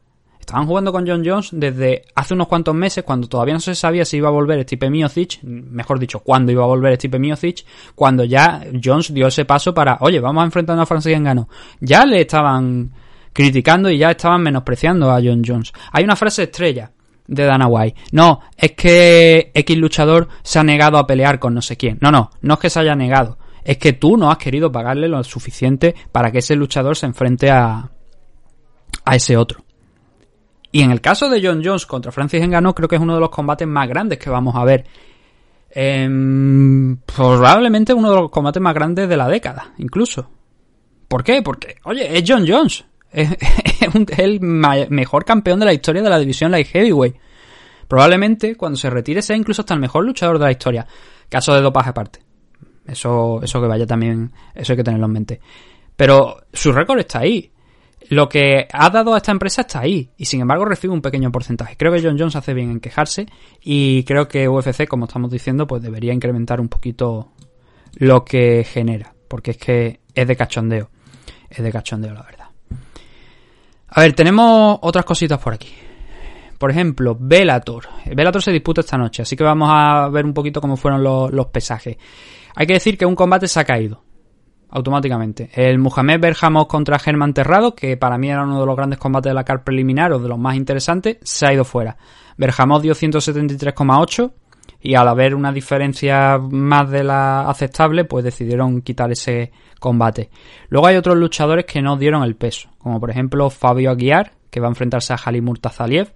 [0.51, 4.05] Estaban jugando con John Jones desde hace unos cuantos meses, cuando todavía no se sabía
[4.05, 8.25] si iba a volver Stipe Miocic, mejor dicho, cuándo iba a volver Stipe Miocic, cuando
[8.25, 11.47] ya Jones dio ese paso para, oye, vamos a enfrentarnos a Francis Ngannou.
[11.79, 12.91] Ya le estaban
[13.33, 15.73] criticando y ya estaban menospreciando a John Jones.
[15.93, 16.91] Hay una frase estrella
[17.29, 18.01] de Dana White.
[18.11, 21.97] No, es que X luchador se ha negado a pelear con no sé quién.
[22.01, 23.39] No, no, no es que se haya negado.
[23.63, 27.51] Es que tú no has querido pagarle lo suficiente para que ese luchador se enfrente
[27.51, 27.93] a,
[29.05, 29.63] a ese otro.
[30.73, 33.21] Y en el caso de John Jones contra Francis Ngannou, creo que es uno de
[33.21, 34.85] los combates más grandes que vamos a ver.
[35.71, 40.29] Em, probablemente uno de los combates más grandes de la década, incluso.
[41.09, 41.43] ¿Por qué?
[41.43, 42.85] Porque, oye, es John Jones.
[43.11, 43.31] Es,
[44.19, 47.17] el mejor campeón de la historia de la división light heavyweight.
[47.89, 50.87] Probablemente cuando se retire sea incluso hasta el mejor luchador de la historia.
[51.29, 52.21] Caso de dopaje aparte.
[52.87, 55.41] Eso, eso que vaya también, eso hay que tenerlo en mente.
[55.97, 57.50] Pero su récord está ahí.
[58.11, 60.11] Lo que ha dado a esta empresa está ahí.
[60.17, 61.77] Y sin embargo recibe un pequeño porcentaje.
[61.77, 63.27] Creo que John Jones hace bien en quejarse.
[63.63, 67.31] Y creo que UFC, como estamos diciendo, pues debería incrementar un poquito
[67.95, 69.15] lo que genera.
[69.29, 70.91] Porque es que es de cachondeo.
[71.49, 72.47] Es de cachondeo, la verdad.
[73.91, 75.73] A ver, tenemos otras cositas por aquí.
[76.59, 77.85] Por ejemplo, Velator.
[78.07, 81.47] Velator se disputa esta noche, así que vamos a ver un poquito cómo fueron los,
[81.47, 81.97] pesajes.
[82.57, 84.03] Hay que decir que un combate se ha caído
[84.71, 85.51] automáticamente.
[85.53, 89.31] El Muhammad Berjamos contra Germán Terrado, que para mí era uno de los grandes combates
[89.31, 91.97] de la CAR preliminar o de los más interesantes, se ha ido fuera.
[92.37, 94.33] Berjamos dio 173,8
[94.81, 100.31] y al haber una diferencia más de la aceptable, pues decidieron quitar ese combate.
[100.69, 104.61] Luego hay otros luchadores que no dieron el peso, como por ejemplo Fabio Aguiar, que
[104.61, 106.13] va a enfrentarse a Halimur Tazaliev,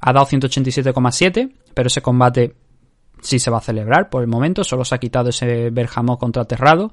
[0.00, 2.54] ha dado 187,7, pero ese combate
[3.20, 4.64] sí se va a celebrar por el momento.
[4.64, 6.92] Solo se ha quitado ese Berjamó contra Terrado.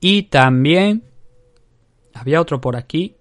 [0.00, 1.04] Y también
[2.14, 3.16] había otro por aquí.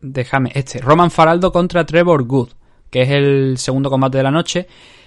[0.00, 2.50] Déjame, este, Roman Faraldo contra Trevor Good,
[2.90, 4.66] que es el segundo combate de la noche.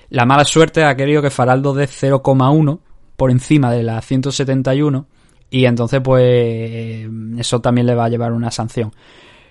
[0.10, 2.80] La mala suerte ha querido que Faraldo dé 0,1
[3.16, 5.06] por encima de la 171
[5.50, 8.94] y entonces pues eso también le va a llevar una sanción.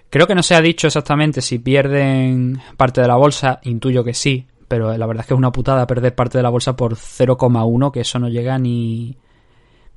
[0.09, 4.12] Creo que no se ha dicho exactamente si pierden parte de la bolsa, intuyo que
[4.12, 6.96] sí, pero la verdad es que es una putada perder parte de la bolsa por
[6.96, 9.16] 0,1, que eso no llega ni...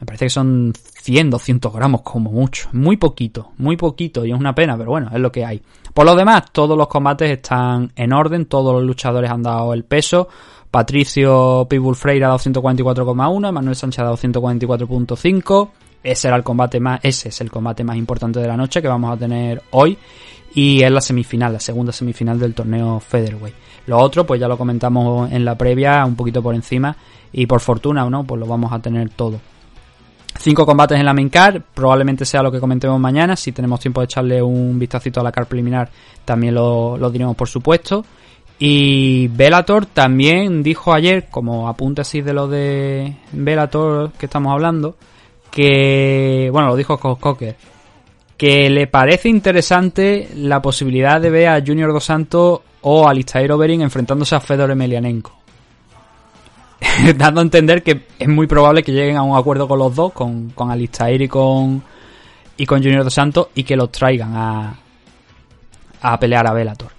[0.03, 2.67] Me parece que son 100, 200 gramos como mucho.
[2.73, 5.61] Muy poquito, muy poquito y es una pena, pero bueno, es lo que hay.
[5.93, 9.85] Por lo demás, todos los combates están en orden, todos los luchadores han dado el
[9.85, 10.27] peso.
[10.69, 15.69] Patricio Pitbull Freire ha dado 144,1, Manuel Sánchez ha dado 144,5.
[16.03, 18.89] Ese era el combate más, ese es el combate más importante de la noche que
[18.89, 19.97] vamos a tener hoy.
[20.53, 23.55] Y es la semifinal, la segunda semifinal del torneo Featherweight.
[23.87, 26.93] Lo otro, pues ya lo comentamos en la previa, un poquito por encima.
[27.31, 29.39] Y por fortuna o no, pues lo vamos a tener todo.
[30.39, 33.35] Cinco combates en la main card, probablemente sea lo que comentemos mañana.
[33.35, 35.89] Si tenemos tiempo de echarle un vistacito a la card preliminar,
[36.25, 38.05] también lo, lo diremos por supuesto.
[38.59, 44.95] Y Velator también dijo ayer, como apunte así de lo de Velator que estamos hablando,
[45.51, 47.55] que, bueno, lo dijo Cocker,
[48.37, 53.51] que le parece interesante la posibilidad de ver a Junior Dos Santos o a Alistair
[53.51, 55.42] Overeem enfrentándose a Fedor Emelianenko.
[57.17, 60.13] Dando a entender que es muy probable que lleguen a un acuerdo con los dos,
[60.13, 61.83] con, con Alistair y con,
[62.57, 64.75] y con Junior Dos Santos, y que los traigan a,
[66.01, 66.91] a pelear a Velator.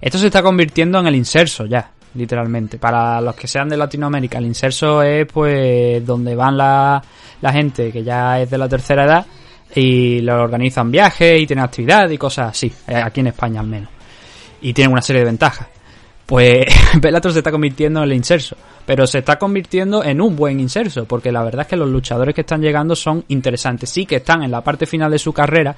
[0.00, 2.78] Esto se está convirtiendo en el inserso ya, literalmente.
[2.78, 7.02] Para los que sean de Latinoamérica, el inserso es pues donde van la,
[7.40, 9.26] la gente que ya es de la tercera edad
[9.74, 13.66] y le organizan viajes y tienen actividad y cosas así, eh, aquí en España al
[13.66, 13.90] menos.
[14.60, 15.68] Y tienen una serie de ventajas.
[16.26, 16.66] Pues
[17.00, 18.56] Bellator se está convirtiendo en el inserso,
[18.86, 22.34] pero se está convirtiendo en un buen inserso, porque la verdad es que los luchadores
[22.34, 23.90] que están llegando son interesantes.
[23.90, 25.74] Sí que están en la parte final de su carrera,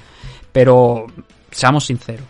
[0.52, 1.06] pero
[1.50, 2.26] seamos sinceros.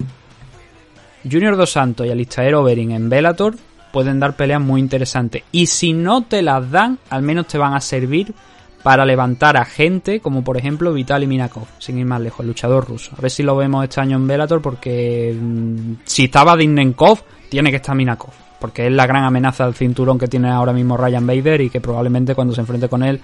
[1.31, 3.55] Junior Dos Santos y Alistair Overeem en Bellator
[3.93, 5.45] pueden dar peleas muy interesantes.
[5.53, 8.35] Y si no te las dan, al menos te van a servir
[8.83, 12.87] para levantar a gente como por ejemplo Vitaly Minakov, sin ir más lejos, el luchador
[12.87, 13.13] ruso.
[13.17, 17.21] A ver si lo vemos este año en Bellator porque mm, si estaba Dinnenkov,
[17.55, 20.97] tiene que estar Minakov, porque es la gran amenaza al cinturón que tiene ahora mismo
[20.97, 23.21] Ryan Bader y que probablemente cuando se enfrente con él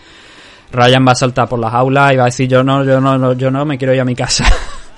[0.71, 3.33] Ryan va a saltar por las aulas y va a decir yo no, yo no,
[3.33, 4.45] yo no me quiero ir a mi casa.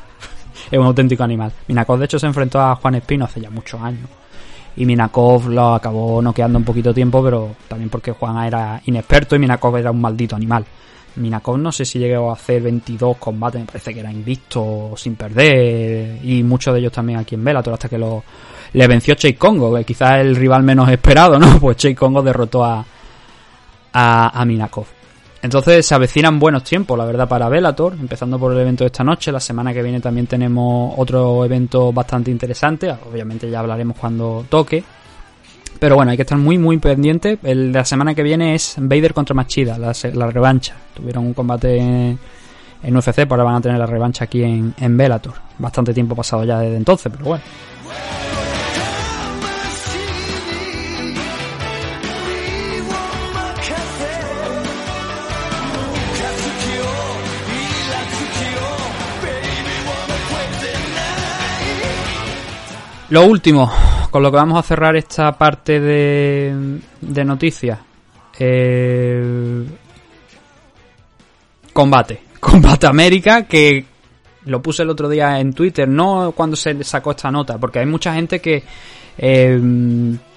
[0.70, 1.50] es un auténtico animal.
[1.66, 4.06] Minakov de hecho se enfrentó a Juan Espino hace ya muchos años
[4.76, 9.38] y Minakov lo acabó noqueando un poquito tiempo, pero también porque Juan era inexperto y
[9.38, 10.64] Minakov era un maldito animal.
[11.16, 15.16] Minakov no sé si llegó a hacer 22 combates, me parece que era invicto sin
[15.16, 18.24] perder y muchos de ellos también aquí en Bellator hasta que lo
[18.72, 21.58] le venció Chase Congo, que quizás el rival menos esperado, ¿no?
[21.60, 22.84] Pues Chase derrotó a
[23.92, 24.86] a, a Minakov.
[25.42, 29.02] Entonces se avecinan buenos tiempos, la verdad, para Bellator, empezando por el evento de esta
[29.02, 29.32] noche.
[29.32, 32.94] La semana que viene también tenemos otro evento bastante interesante.
[33.10, 34.84] Obviamente ya hablaremos cuando toque.
[35.82, 37.40] Pero bueno, hay que estar muy, muy pendiente.
[37.42, 40.76] El de la semana que viene es Vader contra Machida, la, revancha.
[40.94, 44.96] Tuvieron un combate en, UFC, pero ahora van a tener la revancha aquí en, en
[44.96, 45.34] Bellator.
[45.58, 47.42] Bastante tiempo pasado ya desde entonces, pero bueno.
[63.08, 63.70] Lo último,
[64.12, 67.78] con lo que vamos a cerrar esta parte de, de noticias.
[68.38, 69.64] Eh,
[71.72, 72.20] combate.
[72.40, 73.86] Combate América, que
[74.44, 77.86] lo puse el otro día en Twitter, no cuando se sacó esta nota, porque hay
[77.86, 78.62] mucha gente que
[79.16, 79.60] eh,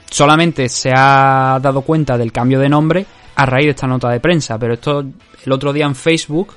[0.10, 3.06] solamente se ha dado cuenta del cambio de nombre
[3.36, 5.04] a raíz de esta nota de prensa, pero esto
[5.46, 6.54] el otro día en Facebook,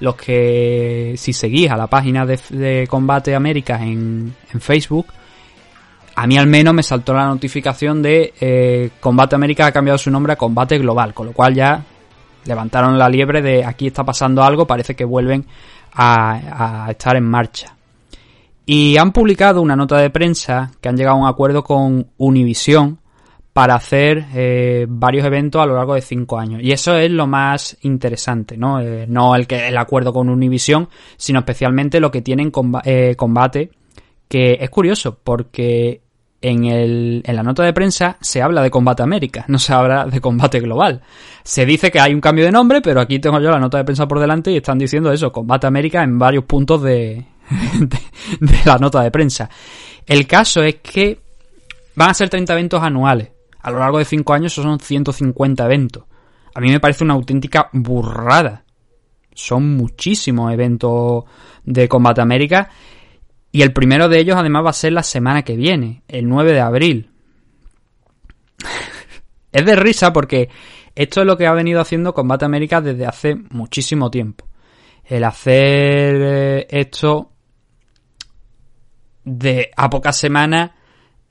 [0.00, 5.08] los que si seguís a la página de, de Combate América en, en, Facebook,
[6.14, 10.10] a mí al menos me saltó la notificación de eh, Combate América ha cambiado su
[10.10, 11.82] nombre a Combate Global, con lo cual ya
[12.44, 15.46] levantaron la liebre de aquí está pasando algo, parece que vuelven
[15.94, 17.76] a, estar en marcha.
[18.64, 22.98] Y han publicado una nota de prensa que han llegado a un acuerdo con Univision
[23.52, 26.62] para hacer eh, varios eventos a lo largo de cinco años.
[26.62, 28.80] Y eso es lo más interesante, ¿no?
[28.80, 33.70] Eh, no el, que, el acuerdo con Univision, sino especialmente lo que tienen combate,
[34.32, 36.00] que es curioso, porque
[36.40, 40.06] en, el, en la nota de prensa se habla de Combate América, no se habla
[40.06, 41.02] de Combate Global.
[41.42, 43.84] Se dice que hay un cambio de nombre, pero aquí tengo yo la nota de
[43.84, 47.26] prensa por delante y están diciendo eso, Combate América en varios puntos de,
[47.78, 47.98] de,
[48.40, 49.50] de la nota de prensa.
[50.06, 51.20] El caso es que
[51.94, 53.28] van a ser 30 eventos anuales
[53.62, 56.04] a lo largo de 5 años son 150 eventos.
[56.54, 58.64] A mí me parece una auténtica burrada.
[59.34, 61.24] Son muchísimos eventos
[61.64, 62.68] de Combate América.
[63.52, 66.52] Y el primero de ellos además va a ser la semana que viene, el 9
[66.52, 67.10] de abril.
[69.52, 70.48] es de risa porque
[70.94, 74.48] esto es lo que ha venido haciendo Combate América desde hace muchísimo tiempo.
[75.04, 77.30] El hacer eh, esto
[79.24, 80.70] de a pocas semanas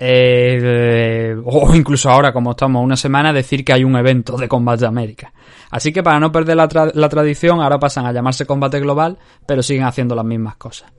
[0.04, 4.86] eh, o incluso ahora, como estamos una semana, decir que hay un evento de Combate
[4.86, 5.32] América.
[5.70, 9.20] Así que para no perder la, tra la, tradición, ahora pasan a llamarse Combate Global,
[9.46, 10.92] pero siguen haciendo las mismas cosas.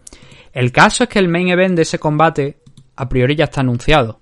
[0.53, 2.59] El caso es que el main event de ese combate,
[2.97, 4.21] a priori ya está anunciado.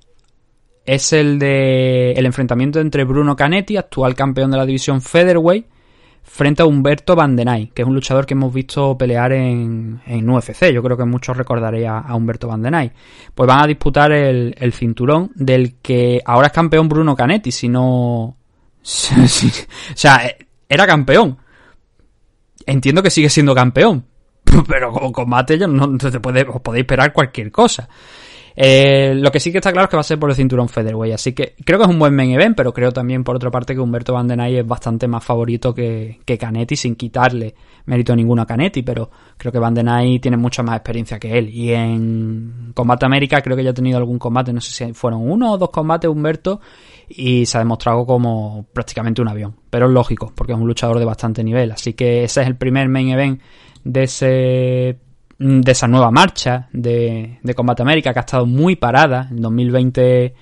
[0.87, 5.67] Es el de el enfrentamiento entre Bruno Canetti, actual campeón de la división Featherweight,
[6.23, 10.73] frente a Humberto Vandenay, que es un luchador que hemos visto pelear en, en UFC.
[10.73, 12.93] Yo creo que muchos recordaréis a, Humberto Vandenay.
[13.35, 17.69] Pues van a disputar el, el, cinturón del que ahora es campeón Bruno Canetti, si
[17.69, 17.83] no...
[18.83, 18.87] o
[19.95, 20.23] sea,
[20.69, 21.39] era campeón.
[22.65, 24.07] Entiendo que sigue siendo campeón.
[24.69, 27.89] Pero con combate ya no, te puede, os podéis esperar cualquier cosa.
[28.57, 30.69] Eh, lo que sí que está claro es que va a ser por el cinturón
[30.69, 33.51] Featherweight, así que creo que es un buen main event, pero creo también por otra
[33.51, 37.55] parte que Humberto Van Den es bastante más favorito que, que Canetti, sin quitarle
[37.87, 41.49] mérito ninguno a Canetti, pero creo que Van Den tiene mucha más experiencia que él.
[41.49, 45.31] Y en Combate América creo que ya ha tenido algún combate, no sé si fueron
[45.31, 46.61] uno o dos combates Humberto,
[47.09, 50.99] y se ha demostrado como prácticamente un avión, pero es lógico, porque es un luchador
[50.99, 53.41] de bastante nivel, así que ese es el primer main event
[53.85, 54.99] de ese
[55.39, 59.29] de esa nueva marcha de, de Combate América que ha estado muy parada.
[59.31, 60.35] En 2020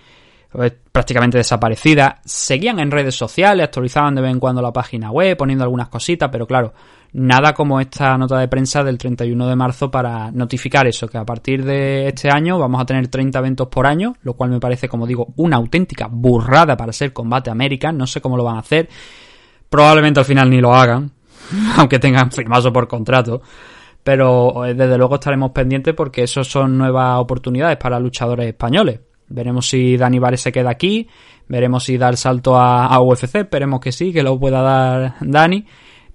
[0.51, 2.21] pues, prácticamente desaparecida.
[2.25, 6.31] Seguían en redes sociales, actualizaban de vez en cuando la página web, poniendo algunas cositas,
[6.33, 6.73] pero claro,
[7.13, 11.25] nada como esta nota de prensa del 31 de marzo para notificar eso, que a
[11.25, 14.89] partir de este año vamos a tener 30 eventos por año, lo cual me parece,
[14.89, 17.93] como digo, una auténtica burrada para ser Combate América.
[17.93, 18.89] No sé cómo lo van a hacer.
[19.69, 21.13] Probablemente al final ni lo hagan,
[21.77, 23.43] aunque tengan firmado por contrato
[24.09, 29.01] pero eh, desde luego estaremos pendientes porque eso son nuevas oportunidades para luchadores españoles.
[29.29, 31.07] Veremos si Dani Vares se queda aquí,
[31.47, 35.67] veremos si da el salto a, UFC, esperemos que sí, que lo pueda dar Dani,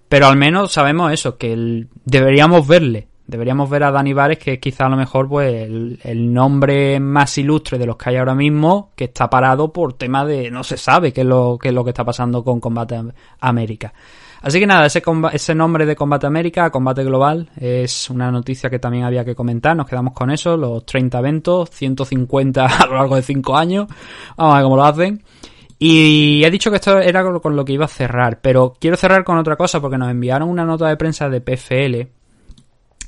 [0.10, 4.54] pero al menos sabemos eso, que el, deberíamos verle, deberíamos ver a Dani Vares, que
[4.54, 8.16] es quizá a lo mejor pues el, el, nombre más ilustre de los que hay
[8.16, 11.68] ahora mismo, que está parado por tema de no se sabe qué es lo, qué
[11.68, 13.00] es lo que está pasando con Combate
[13.40, 13.94] América.
[14.44, 19.06] Así que nada, ese, nombre de Combate América, Combate Global, es una noticia que también
[19.06, 19.74] había que comentar.
[19.74, 23.88] Nos quedamos con eso, los 30 eventos, 150 a lo largo de 5 años.
[24.36, 25.24] Vamos a ver cómo lo hacen.
[25.80, 29.24] Y he dicho que esto era con lo que iba a cerrar, pero quiero cerrar
[29.24, 32.02] con otra cosa porque nos enviaron una nota de prensa de PFL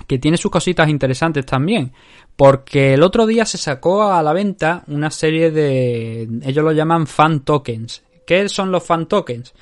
[0.07, 1.91] que tiene sus cositas interesantes también.
[2.37, 6.29] Porque el otro día se sacó a la venta una serie de...
[6.43, 8.03] ellos lo llaman fan tokens.
[8.25, 9.53] ¿Qué son los fan tokens?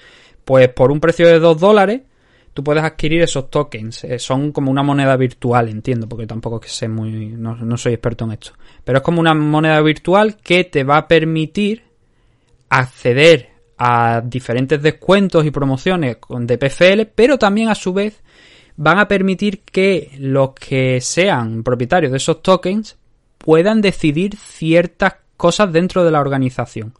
[0.46, 2.02] Pues por un precio de 2 dólares
[2.54, 4.04] tú puedes adquirir esos tokens.
[4.04, 7.28] Eh, son como una moneda virtual, entiendo, porque tampoco que sé muy.
[7.28, 8.52] No, no, soy experto en esto.
[8.84, 11.84] Pero es como una moneda virtual que te va a permitir
[12.70, 18.22] acceder a diferentes descuentos y promociones de PFL, pero también a su vez
[18.76, 22.98] van a permitir que los que sean propietarios de esos tokens
[23.38, 26.94] puedan decidir ciertas cosas dentro de la organización.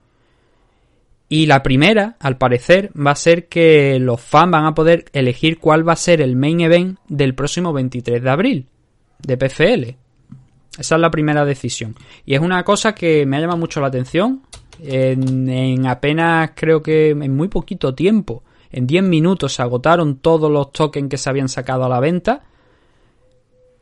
[1.34, 5.58] Y la primera, al parecer, va a ser que los fans van a poder elegir
[5.58, 8.68] cuál va a ser el main event del próximo 23 de abril
[9.18, 9.98] de PFL.
[10.78, 11.96] Esa es la primera decisión.
[12.24, 14.44] Y es una cosa que me ha llamado mucho la atención.
[14.80, 20.52] En, en apenas, creo que en muy poquito tiempo, en 10 minutos se agotaron todos
[20.52, 22.44] los tokens que se habían sacado a la venta.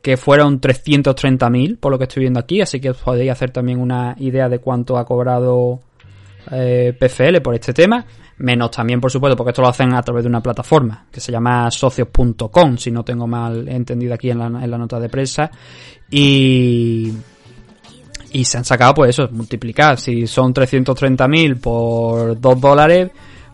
[0.00, 2.62] Que fueron 330.000, por lo que estoy viendo aquí.
[2.62, 5.80] Así que os podéis hacer también una idea de cuánto ha cobrado
[6.50, 8.04] eh, PFL por este tema.
[8.38, 11.30] Menos también, por supuesto, porque esto lo hacen a través de una plataforma que se
[11.30, 15.50] llama socios.com, si no tengo mal entendido aquí en la, en la nota de prensa.
[16.10, 17.12] Y,
[18.32, 19.98] y se han sacado, pues eso, multiplicar.
[19.98, 23.10] Si son 330.000 por 2 dólares,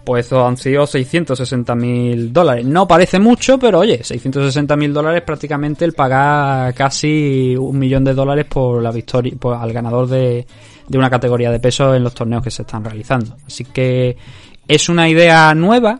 [0.08, 2.64] pues eso han sido 660.000 dólares.
[2.64, 8.46] No parece mucho, pero oye, 660.000 dólares prácticamente el pagar casi un millón de dólares
[8.46, 10.46] por la victoria, por, al ganador de,
[10.88, 13.36] de una categoría de peso en los torneos que se están realizando.
[13.46, 14.16] Así que
[14.66, 15.98] es una idea nueva,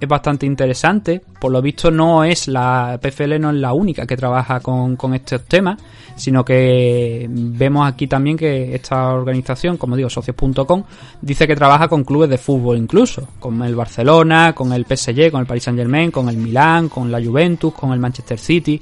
[0.00, 1.20] es bastante interesante.
[1.40, 5.14] Por lo visto no es la PFL no es la única que trabaja con, con
[5.14, 5.78] estos temas,
[6.16, 10.84] sino que vemos aquí también que esta organización, como digo, socios.com,
[11.20, 15.40] dice que trabaja con clubes de fútbol incluso, con el Barcelona, con el PSG, con
[15.40, 18.80] el Paris Saint Germain, con el Milán, con la Juventus, con el Manchester City.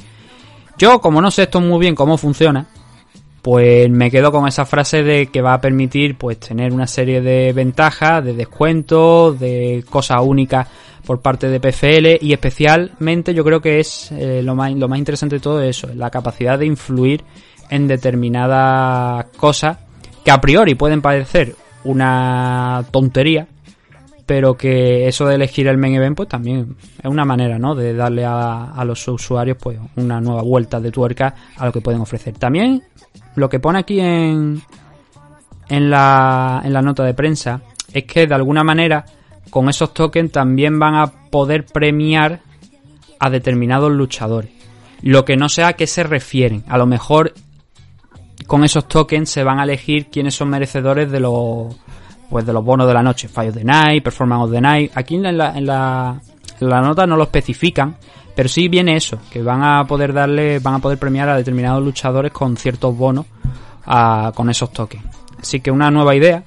[0.78, 2.66] Yo, como no sé esto muy bien cómo funciona,
[3.42, 7.20] pues me quedo con esa frase de que va a permitir pues tener una serie
[7.20, 10.68] de ventajas, de descuentos, de cosas únicas
[11.04, 15.00] por parte de PFL y especialmente yo creo que es eh, lo, más, lo más
[15.00, 17.24] interesante de todo eso, la capacidad de influir
[17.68, 19.76] en determinadas cosas
[20.24, 23.48] que a priori pueden parecer una tontería,
[24.24, 27.74] pero que eso de elegir el main event pues también es una manera ¿no?
[27.74, 31.80] de darle a, a los usuarios pues una nueva vuelta de tuerca a lo que
[31.80, 32.34] pueden ofrecer.
[32.34, 32.84] También
[33.34, 34.62] lo que pone aquí en,
[35.68, 37.62] en, la, en la nota de prensa
[37.92, 39.04] es que de alguna manera
[39.50, 42.40] con esos tokens también van a poder premiar
[43.18, 44.50] a determinados luchadores.
[45.02, 46.64] Lo que no sé a qué se refieren.
[46.68, 47.34] A lo mejor
[48.46, 51.76] con esos tokens se van a elegir quiénes son merecedores de los
[52.30, 54.90] pues de los bonos de la noche, Fire of the Night, Performance of the Night.
[54.94, 56.18] Aquí en la, en la,
[56.60, 57.96] en la nota no lo especifican,
[58.34, 61.82] pero sí viene eso, que van a poder darle, van a poder premiar a determinados
[61.82, 63.26] luchadores con ciertos bonos
[63.84, 65.04] a, con esos tokens.
[65.40, 66.44] Así que una nueva idea,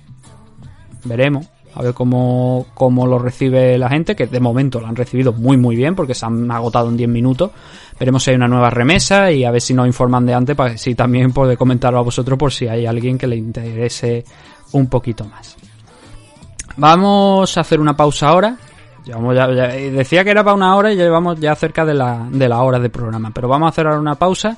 [1.03, 5.33] veremos, a ver cómo, cómo lo recibe la gente, que de momento lo han recibido
[5.33, 7.51] muy muy bien porque se han agotado en 10 minutos.
[7.99, 10.77] Veremos si hay una nueva remesa y a ver si nos informan de antes para
[10.77, 14.23] si también puede comentarlo a vosotros por si hay alguien que le interese
[14.71, 15.57] un poquito más.
[16.77, 18.57] Vamos a hacer una pausa ahora.
[19.05, 22.27] Llevamos ya- decía que era para una hora y ya llevamos ya cerca de la,
[22.29, 23.31] de la hora de programa.
[23.33, 24.57] Pero vamos a hacer ahora una pausa.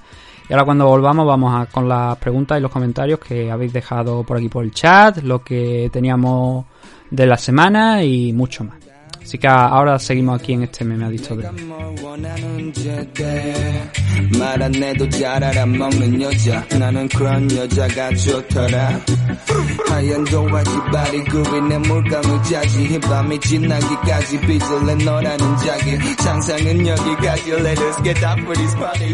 [0.50, 4.24] Y ahora cuando volvamos vamos a, con las preguntas y los comentarios que habéis dejado
[4.24, 6.66] por aquí por el chat, lo que teníamos
[7.12, 8.78] de la semana y mucho más.
[9.28, 11.50] Así que ahora seguimos aquí en este meme adicto de
[14.40, 19.02] 말 안 해도 잘 알아먹는 여자 나는 그런 여자가 좋더라
[19.90, 20.72] 하얀 도화지
[21.30, 28.04] 굽이 내 물감을 짜지 이 밤이 지나기까지 빚을 내 너라는 자기 상상은 여기까지 Let us
[28.04, 29.14] get up for this party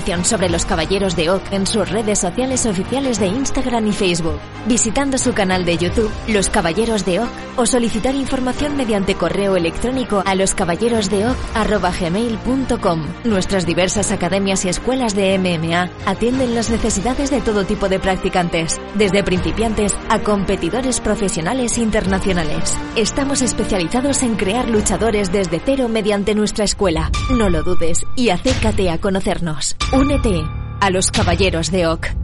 [0.00, 5.18] sobre los Caballeros de Oak en sus redes sociales oficiales de Instagram y Facebook, visitando
[5.18, 10.34] su canal de YouTube, Los Caballeros de Oak, o solicitar información mediante correo electrónico a
[10.34, 13.06] loscaballerosdeoc.gmail.com.
[13.24, 18.80] Nuestras diversas academias y escuelas de MMA atienden las necesidades de todo tipo de practicantes,
[18.94, 22.74] desde principiantes a competidores profesionales internacionales.
[22.96, 27.10] Estamos especializados en crear luchadores desde cero mediante nuestra escuela.
[27.30, 29.76] No lo dudes y acércate a conocernos.
[29.92, 30.48] Únete
[30.80, 32.14] a los Caballeros de Oak.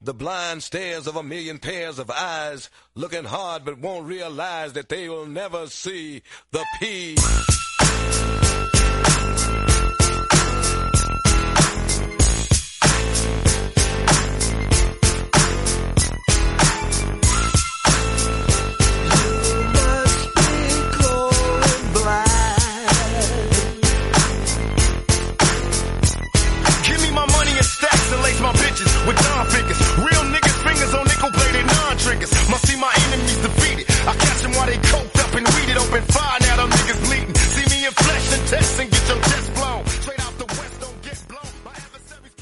[0.00, 4.88] The blind stares of a million pairs of eyes, looking hard but won't realize that
[4.88, 6.22] they will never see
[6.52, 7.71] the peace.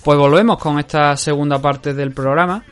[0.03, 2.65] Pues volvemos con esta segunda parte del programa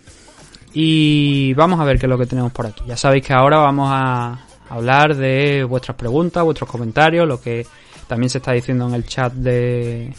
[0.73, 2.83] y vamos a ver qué es lo que tenemos por aquí.
[2.87, 7.67] Ya sabéis que ahora vamos a hablar de vuestras preguntas, vuestros comentarios, lo que
[8.07, 10.15] también se está diciendo en el chat de,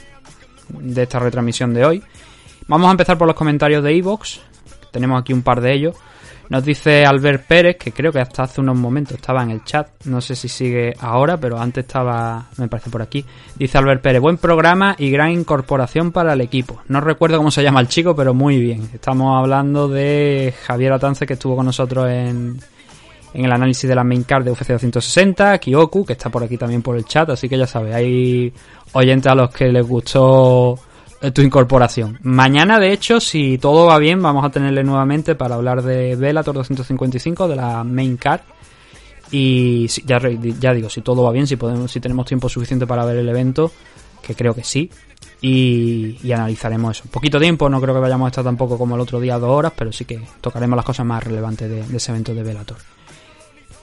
[0.70, 2.04] de esta retransmisión de hoy.
[2.68, 4.42] Vamos a empezar por los comentarios de Evox.
[4.92, 5.96] Tenemos aquí un par de ellos.
[6.50, 9.88] Nos dice Albert Pérez, que creo que hasta hace unos momentos estaba en el chat.
[10.06, 13.24] No sé si sigue ahora, pero antes estaba, me parece por aquí.
[13.56, 16.82] Dice Albert Pérez, buen programa y gran incorporación para el equipo.
[16.88, 18.90] No recuerdo cómo se llama el chico, pero muy bien.
[18.92, 22.60] Estamos hablando de Javier Atance, que estuvo con nosotros en,
[23.36, 26.58] en el análisis de la main card de UFC 260, Kyoku, que está por aquí
[26.58, 28.52] también por el chat, así que ya sabes, hay
[28.94, 30.80] oyentes a los que les gustó
[31.34, 32.18] tu incorporación.
[32.24, 36.56] Mañana, de hecho, si todo va bien, vamos a tenerle nuevamente para hablar de Bellator
[36.56, 38.42] 255, de la main card.
[39.32, 41.58] Y ya, digo, si todo va bien, si
[42.00, 43.72] tenemos tiempo suficiente para ver el evento,
[44.22, 44.90] que creo que sí.
[45.42, 47.10] Y, analizaremos eso.
[47.10, 49.74] Poquito tiempo, no creo que vayamos a estar tampoco como el otro día, dos horas,
[49.76, 52.78] pero sí que tocaremos las cosas más relevantes de, ese evento de Bellator.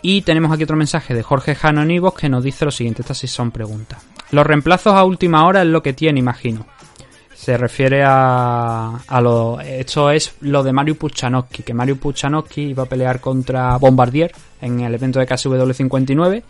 [0.02, 3.26] Y tenemos aquí otro mensaje de Jorge Janonivos que nos dice lo siguiente, estas sí
[3.26, 4.02] son preguntas.
[4.30, 6.66] Los reemplazos a última hora es lo que tiene, imagino
[7.36, 9.60] se refiere a, a lo.
[9.60, 14.80] Esto es lo de Mario Puchanowski, que Mario Puchanowski iba a pelear contra Bombardier en
[14.80, 16.42] el evento de KSW 59.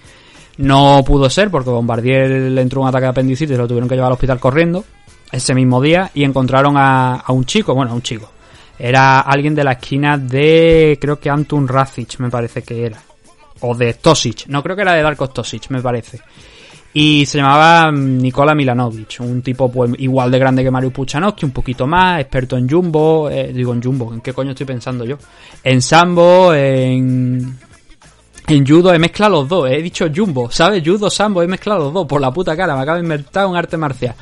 [0.58, 4.08] No pudo ser porque Bombardier le entró un ataque de apendicitis lo tuvieron que llevar
[4.08, 4.84] al hospital corriendo
[5.30, 8.30] ese mismo día y encontraron a, a un chico, bueno, a un chico.
[8.78, 13.02] Era alguien de la esquina de, creo que Antun Racic, me parece que era.
[13.60, 16.20] O de Tosic, no creo que era de Darko Tosic, me parece.
[16.94, 21.44] Y se llamaba mm, Nikola Milanovic, un tipo pues igual de grande que Mario Puchanowski,
[21.44, 25.04] un poquito más, experto en jumbo, eh, digo en jumbo, ¿en qué coño estoy pensando
[25.04, 25.18] yo?
[25.62, 27.58] En sambo, en
[28.48, 30.82] en judo he mezclado los dos, he dicho jumbo, ¿sabes?
[30.84, 33.56] Judo, sambo, he mezclado los dos, por la puta cara, me acabo de inventar un
[33.56, 34.14] arte marcial.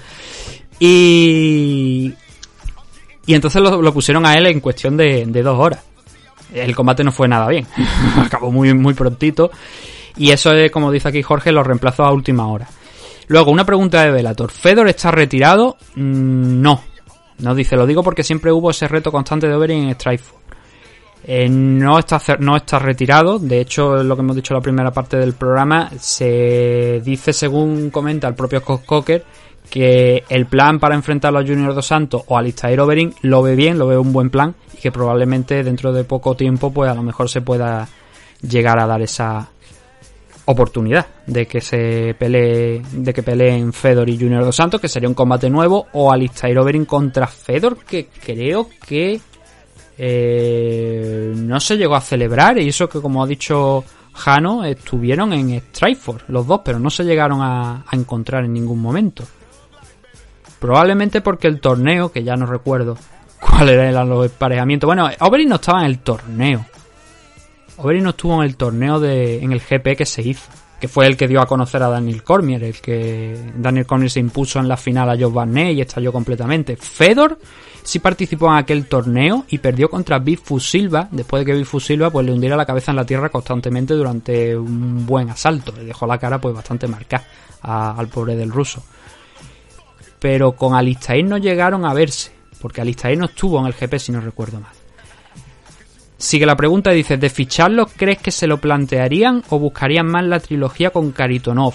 [0.78, 2.12] Y...
[3.26, 5.80] Y entonces lo, pusieron a él en cuestión de, de dos horas.
[6.52, 7.66] El combate no fue nada bien,
[8.24, 9.50] acabó muy, muy prontito.
[10.16, 12.68] Y eso es, como dice aquí Jorge, los reemplazos a última hora.
[13.28, 14.50] Luego, una pregunta de Velator.
[14.50, 15.76] ¿Fedor está retirado?
[15.94, 16.80] Mm, no.
[17.38, 20.44] No dice, lo digo porque siempre hubo ese reto constante de Overing en Strikeforce.
[21.26, 24.90] Eh, no, está, no está retirado, de hecho, lo que hemos dicho en la primera
[24.90, 29.24] parte del programa, se dice, según comenta el propio Scott Cocker,
[29.70, 33.56] que el plan para enfrentar a Junior Dos Santos o a Listair Overing lo ve
[33.56, 36.94] bien, lo ve un buen plan y que probablemente dentro de poco tiempo, pues a
[36.94, 37.88] lo mejor se pueda
[38.42, 39.48] llegar a dar esa,
[40.46, 45.08] oportunidad de que se pelee de que peleen Fedor y Junior dos Santos que sería
[45.08, 49.20] un combate nuevo o Alistair Overeem contra Fedor que creo que
[49.96, 55.60] eh, no se llegó a celebrar y eso que como ha dicho Jano estuvieron en
[55.60, 59.24] Strikeforce los dos pero no se llegaron a, encontrar en ningún momento.
[60.58, 62.96] Probablemente porque el torneo que ya no recuerdo
[63.40, 66.66] cuál era los emparejamientos bueno Overeem no estaba en el torneo
[67.76, 70.48] Overeem no estuvo en el torneo de, en el GP que se hizo,
[70.80, 74.20] que fue el que dio a conocer a Daniel Cormier, el que Daniel Cormier se
[74.20, 76.76] impuso en la final a Joe Barnett y estalló completamente.
[76.76, 77.38] Fedor
[77.82, 82.10] sí participó en aquel torneo y perdió contra Bifu Silva, después de que Bifu Silva
[82.10, 86.06] pues le hundiera la cabeza en la tierra constantemente durante un buen asalto, le dejó
[86.06, 87.26] la cara pues bastante marcada
[87.62, 88.82] al pobre del ruso.
[90.20, 94.12] Pero con Alistair no llegaron a verse, porque Alistair no estuvo en el GP si
[94.12, 94.83] no recuerdo mal.
[96.24, 100.24] Sigue la pregunta y dice, ¿de ficharlo crees que se lo plantearían o buscarían más
[100.24, 101.74] la trilogía con Karitonov?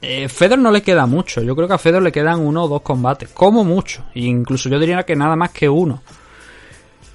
[0.00, 2.68] Eh, Fedor no le queda mucho, yo creo que a Fedor le quedan uno o
[2.68, 6.02] dos combates, como mucho, e incluso yo diría que nada más que uno.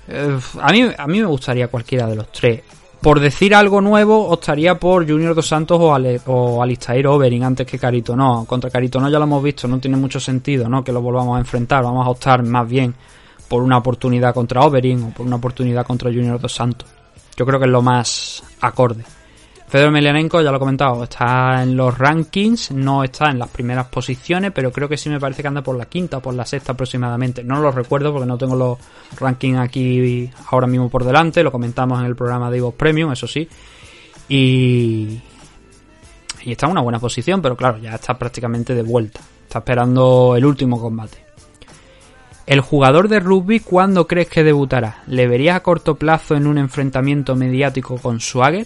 [0.08, 2.62] Eh, a, mí, a mí me gustaría cualquiera de los tres.
[3.02, 7.68] Por decir algo nuevo, optaría por Junior Dos Santos o, Ale, o Alistair Overing antes
[7.68, 8.16] que Carito.
[8.16, 10.82] No, contra Carito ya lo hemos visto, no tiene mucho sentido ¿no?
[10.82, 11.84] que lo volvamos a enfrentar.
[11.84, 12.96] Vamos a optar más bien
[13.48, 16.90] por una oportunidad contra Overing o por una oportunidad contra Junior Dos Santos.
[17.36, 19.04] Yo creo que es lo más acorde.
[19.68, 23.88] Fedor Melianenko, ya lo he comentado, está en los rankings, no está en las primeras
[23.88, 26.46] posiciones, pero creo que sí me parece que anda por la quinta o por la
[26.46, 27.44] sexta aproximadamente.
[27.44, 28.78] No lo recuerdo porque no tengo los
[29.20, 33.28] rankings aquí ahora mismo por delante, lo comentamos en el programa de Evo Premium, eso
[33.28, 33.48] sí.
[34.30, 35.20] Y,
[36.44, 39.20] y está en una buena posición, pero claro, ya está prácticamente de vuelta.
[39.44, 41.27] Está esperando el último combate.
[42.48, 45.04] ¿El jugador de rugby cuándo crees que debutará?
[45.08, 48.66] ¿Le verías a corto plazo en un enfrentamiento mediático con Swagger?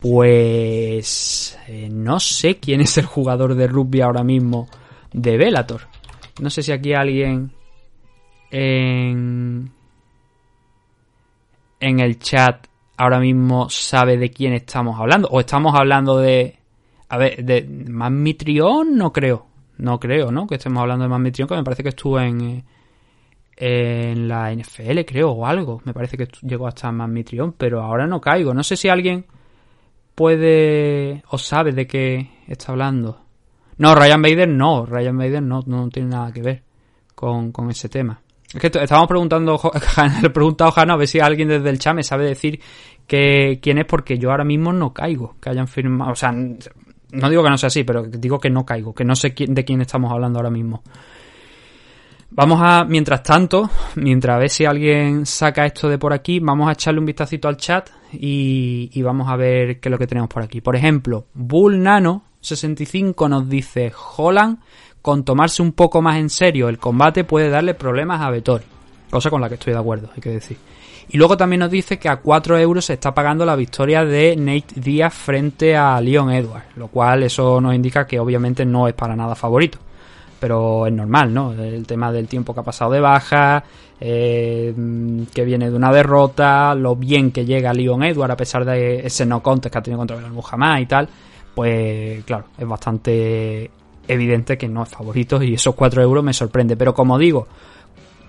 [0.00, 4.68] Pues eh, no sé quién es el jugador de rugby ahora mismo
[5.14, 5.80] de Velator.
[6.42, 7.52] No sé si aquí alguien
[8.50, 9.70] en,
[11.80, 12.66] en el chat
[12.98, 15.28] ahora mismo sabe de quién estamos hablando.
[15.28, 16.58] O estamos hablando de...
[17.08, 19.46] A ver, de Mitrión no creo.
[19.78, 20.46] No creo, ¿no?
[20.46, 22.64] Que estemos hablando de Manmitrión, que me parece que estuvo en, eh,
[23.56, 25.80] en la NFL, creo, o algo.
[25.84, 28.54] Me parece que llegó hasta Manmitrión, pero ahora no caigo.
[28.54, 29.26] No sé si alguien
[30.14, 33.20] puede o sabe de qué está hablando.
[33.78, 36.62] No, Ryan Bader no, Ryan Bader no, no tiene nada que ver
[37.14, 38.20] con, con ese tema.
[38.52, 39.60] Es que estábamos preguntando,
[40.20, 42.60] le he preguntado a Jano a ver si alguien desde el chat me sabe decir
[43.06, 47.30] que, quién es, porque yo ahora mismo no caigo, que hayan firmado, o sea, no
[47.30, 49.64] digo que no sea así, pero digo que no caigo, que no sé quién, de
[49.64, 50.84] quién estamos hablando ahora mismo.
[52.36, 56.68] Vamos a, mientras tanto, mientras a ver si alguien saca esto de por aquí, vamos
[56.68, 60.28] a echarle un vistacito al chat y, vamos a ver qué es lo que tenemos
[60.28, 60.60] por aquí.
[60.60, 64.58] Por ejemplo, Bull Nano 65 nos dice Holland
[65.00, 68.64] con tomarse un poco más en serio el combate puede darle problemas a Vettori.
[69.10, 70.56] Cosa con la que estoy de acuerdo, hay que decir.
[71.10, 74.34] Y luego también nos dice que a 4 euros se está pagando la victoria de
[74.34, 78.94] Nate Díaz frente a Leon Edwards, lo cual eso nos indica que obviamente no es
[78.94, 79.78] para nada favorito.
[80.44, 81.54] Pero es normal, ¿no?
[81.54, 83.64] El tema del tiempo que ha pasado de baja,
[83.98, 84.74] eh,
[85.32, 89.24] que viene de una derrota, lo bien que llega Leon Edwards a pesar de ese
[89.24, 91.08] no contest que ha tenido contra el Muhammad y tal,
[91.54, 93.70] pues claro, es bastante
[94.06, 96.76] evidente que no es favorito y esos 4 euros me sorprende.
[96.76, 97.48] Pero como digo,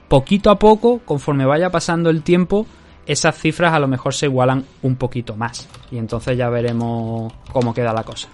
[0.07, 2.65] poquito a poco, conforme vaya pasando el tiempo,
[3.05, 5.67] esas cifras a lo mejor se igualan un poquito más.
[5.91, 8.29] Y entonces ya veremos cómo queda la cosa.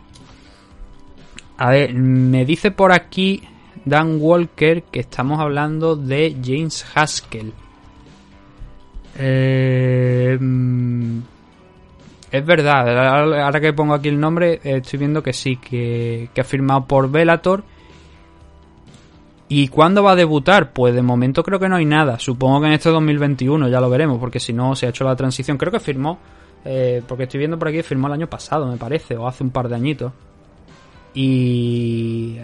[1.58, 3.42] A ver, me dice por aquí
[3.86, 7.54] Dan Walker que estamos hablando de James Haskell.
[9.18, 10.38] Eh,
[12.32, 16.46] es verdad, ahora que pongo aquí el nombre, estoy viendo que sí, que, que ha
[16.46, 17.64] firmado por Velator.
[19.54, 20.72] ¿Y cuándo va a debutar?
[20.72, 22.18] Pues de momento creo que no hay nada.
[22.20, 25.14] Supongo que en este 2021 ya lo veremos, porque si no se ha hecho la
[25.18, 25.58] transición.
[25.58, 26.20] Creo que firmó,
[26.64, 29.50] eh, porque estoy viendo por aquí, firmó el año pasado, me parece, o hace un
[29.50, 30.14] par de añitos.
[31.14, 32.38] Y,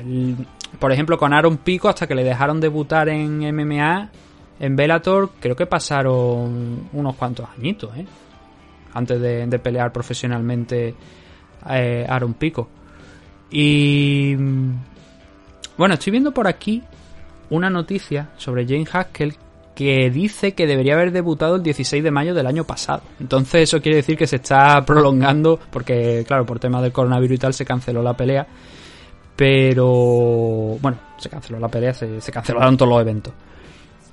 [0.79, 4.09] por ejemplo, con Aaron Pico, hasta que le dejaron debutar en MMA,
[4.59, 8.05] en Bellator, creo que pasaron unos cuantos añitos, ¿eh?
[8.93, 10.95] Antes de, pelear profesionalmente
[11.69, 12.67] eh, Aaron Pico.
[13.51, 14.35] Y
[15.77, 16.83] bueno, estoy viendo por aquí
[17.49, 19.35] una noticia sobre Jane Haskell
[19.75, 23.03] que dice que debería haber debutado el 16 de mayo del año pasado.
[23.19, 27.37] Entonces eso quiere decir que se está prolongando porque, claro, por tema del coronavirus y
[27.37, 28.47] tal se canceló la pelea.
[29.37, 33.33] Pero, bueno, se canceló la pelea, se, cancelaron todos los eventos.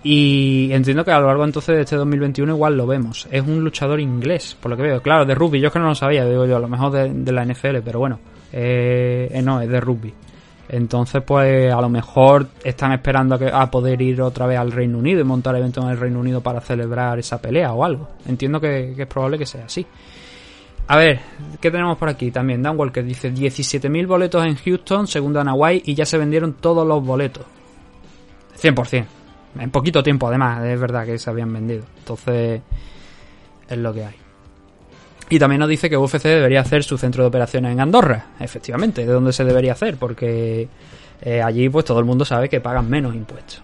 [0.02, 3.26] Y entiendo que a lo largo entonces de este 2021 igual lo vemos.
[3.30, 5.00] Es un luchador inglés, por lo que veo.
[5.00, 5.60] Claro, de rugby.
[5.60, 8.00] Yo es que no lo sabía, digo yo, a lo mejor de, la NFL, pero
[8.00, 8.20] bueno.
[8.52, 10.12] Eh, eh, no, es de rugby.
[10.68, 15.20] Entonces, pues a lo mejor están esperando a poder ir otra vez al Reino Unido
[15.20, 18.08] y montar eventos en el Reino Unido para celebrar esa pelea o algo.
[18.26, 19.86] Entiendo que, es probable que sea así.
[20.87, 21.20] A ver,
[21.61, 22.30] ¿qué tenemos por aquí?
[22.30, 26.55] También Dan Walker dice 17.000 boletos en Houston, según Dana White, y ya se vendieron
[26.55, 27.45] todos los boletos.
[28.61, 29.07] 100%.
[29.59, 31.85] En poquito tiempo, además, es verdad que se habían vendido.
[31.99, 32.61] Entonces,
[33.68, 34.14] es lo que hay.
[35.30, 38.26] Y también nos dice que UFC debería hacer su centro de operaciones en Andorra.
[38.39, 40.68] Efectivamente, de dónde se debería hacer, porque
[41.22, 43.62] eh, allí pues todo el mundo sabe que pagan menos impuestos.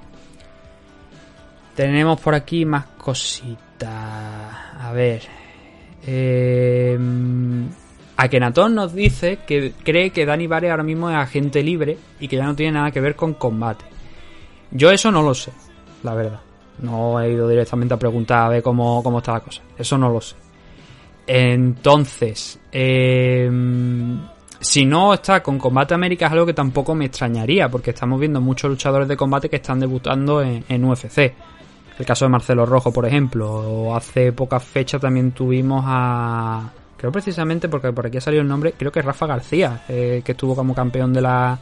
[1.75, 3.91] Tenemos por aquí más cositas.
[3.91, 5.40] A ver.
[6.07, 6.99] Eh,
[8.17, 12.37] Akenatón nos dice que cree que Dani Vare ahora mismo es agente libre y que
[12.37, 13.85] ya no tiene nada que ver con combate.
[14.71, 15.53] Yo eso no lo sé,
[16.03, 16.41] la verdad.
[16.83, 19.63] No he ido directamente a preguntar a ver cómo, cómo está la cosa.
[19.77, 20.37] Eso no lo sé.
[21.27, 24.19] Entonces, em,
[24.59, 28.41] si no está con Combate América es algo que tampoco me extrañaría, porque estamos viendo
[28.41, 31.33] muchos luchadores de combate que están debutando en, UFC.
[32.01, 33.51] El caso de Marcelo Rojo, por ejemplo.
[33.51, 36.71] O hace pocas fechas también tuvimos a.
[36.97, 38.73] Creo precisamente porque por aquí ha salido el nombre.
[38.73, 41.59] Creo que Rafa García, eh, que estuvo como campeón de la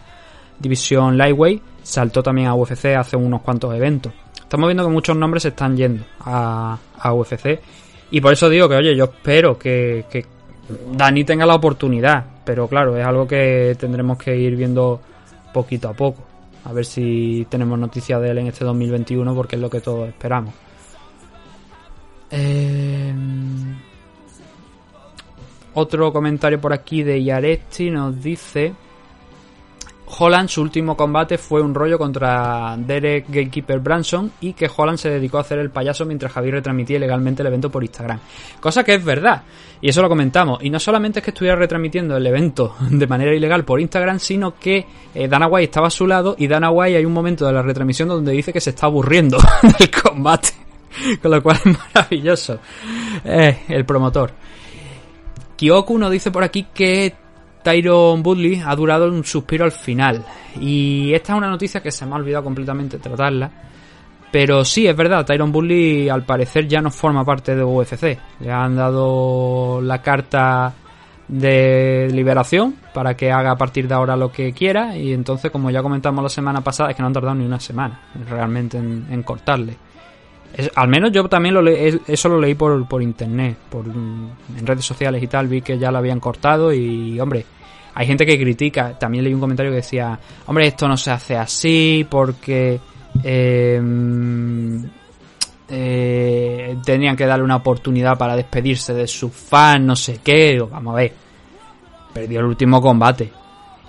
[0.57, 4.13] división Lightweight, saltó también a UFC hace unos cuantos eventos.
[4.41, 7.59] Estamos viendo que muchos nombres se están yendo a, a UFC
[8.13, 10.25] y por eso digo que, oye, yo espero que, que
[10.93, 12.25] Dani tenga la oportunidad.
[12.45, 15.01] Pero claro, es algo que tendremos que ir viendo
[15.53, 16.28] poquito a poco.
[16.69, 20.07] A ver si tenemos noticias de él en este 2021 porque es lo que todos
[20.07, 20.53] esperamos.
[22.31, 23.15] Eh...
[25.73, 28.75] Otro comentario por aquí de Yaresti nos dice
[30.19, 35.11] Holland, su último combate fue un rollo contra Derek Gatekeeper Branson y que Holland se
[35.11, 38.19] dedicó a hacer el payaso mientras Javier retransmitía ilegalmente el evento por Instagram.
[38.61, 39.43] Cosa que es verdad,
[39.81, 40.63] y eso lo comentamos.
[40.63, 44.59] Y no solamente es que estuviera retransmitiendo el evento de manera ilegal por Instagram, sino
[44.59, 47.53] que eh, Dana White estaba a su lado y Dana White hay un momento de
[47.53, 49.39] la retransmisión donde dice que se está aburriendo
[49.79, 50.51] del combate.
[51.23, 52.59] Con lo cual es maravilloso.
[53.25, 54.33] Eh, el promotor.
[55.57, 57.15] Kyoku nos dice por aquí que
[57.63, 60.25] Tyron Woodley ha durado un suspiro al final.
[60.61, 63.51] Y esta es una noticia que se me ha olvidado completamente tratarla.
[64.31, 68.19] Pero sí, es verdad, Tyron Woodley al parecer ya no forma parte de UFC.
[68.41, 70.75] Le han dado la carta
[71.29, 75.71] de liberación para que haga a partir de ahora lo que quiera y entonces como
[75.71, 79.23] ya comentamos la semana pasada es que no han tardado ni una semana realmente en,
[79.23, 79.77] cortarle
[80.75, 84.85] al menos yo también lo le, eso lo leí por, por internet por, en redes
[84.85, 87.45] sociales y tal vi que ya lo habían cortado y hombre
[87.95, 91.37] hay gente que critica también leí un comentario que decía hombre esto no se hace
[91.37, 92.81] así porque
[93.23, 93.81] eh,
[95.71, 100.59] eh, tenían que darle una oportunidad para despedirse de sus fans, no sé qué.
[100.59, 101.13] Vamos a ver,
[102.13, 103.31] perdió el último combate.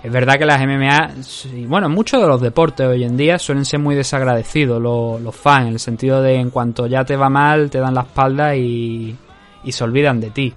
[0.02, 3.80] Es verdad que las MMA, bueno, muchos de los deportes hoy en día suelen ser
[3.80, 7.80] muy desagradecidos los, fans, en el sentido de en cuanto ya te va mal, te
[7.80, 9.14] dan la espalda y,
[9.62, 10.54] y se olvidan de ti.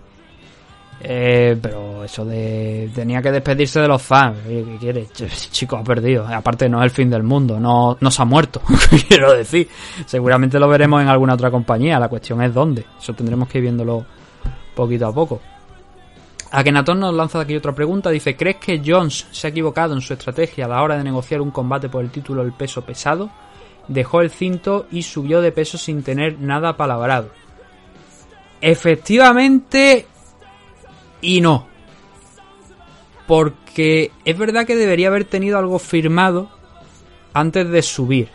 [1.06, 2.90] Eh, pero eso de.
[2.96, 4.38] Tenía que despedirse de los fans.
[4.48, 5.08] ¿Qué quiere?
[5.52, 6.26] Chico, ha perdido.
[6.26, 7.60] Aparte, no es el fin del mundo.
[7.60, 8.62] No, no se ha muerto.
[9.10, 9.68] Quiero decir.
[10.06, 12.00] Seguramente lo veremos en alguna otra compañía.
[12.00, 12.86] La cuestión es dónde.
[12.98, 14.06] Eso tendremos que ir viéndolo
[14.74, 15.42] poquito a poco.
[16.56, 18.12] Akenaton nos lanza aquí otra pregunta.
[18.12, 21.42] Dice: ¿Crees que Jones se ha equivocado en su estrategia a la hora de negociar
[21.42, 23.32] un combate por el título del peso pesado?
[23.88, 27.32] Dejó el cinto y subió de peso sin tener nada palabrado.
[28.62, 30.06] Efectivamente,
[31.22, 31.68] y no.
[33.26, 36.50] Porque es verdad que debería haber tenido algo firmado
[37.34, 38.30] antes de subir.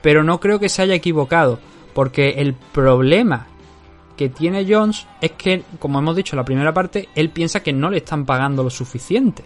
[0.00, 1.58] Pero no creo que se haya equivocado.
[1.92, 3.48] Porque el problema
[4.16, 7.72] que tiene Jones es que, como hemos dicho en la primera parte, él piensa que
[7.72, 9.44] no le están pagando lo suficiente.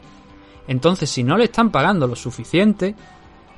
[0.69, 2.95] Entonces, si no le están pagando lo suficiente,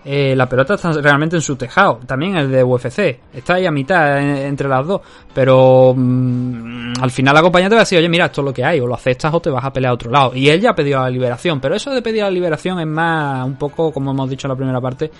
[0.05, 2.01] eh, la pelota está realmente en su tejado.
[2.07, 3.21] También el de UFC.
[3.33, 5.01] Está ahí a mitad entre las dos.
[5.35, 8.55] Pero mm, al final la compañía te va a decir, oye, mira, esto es lo
[8.55, 8.81] que hay.
[8.81, 10.35] O lo aceptas o te vas a pelear a otro lado.
[10.35, 11.61] Y él ya ha pedido la liberación.
[11.61, 14.57] Pero eso de pedir la liberación es más, un poco, como hemos dicho en la
[14.57, 15.11] primera parte,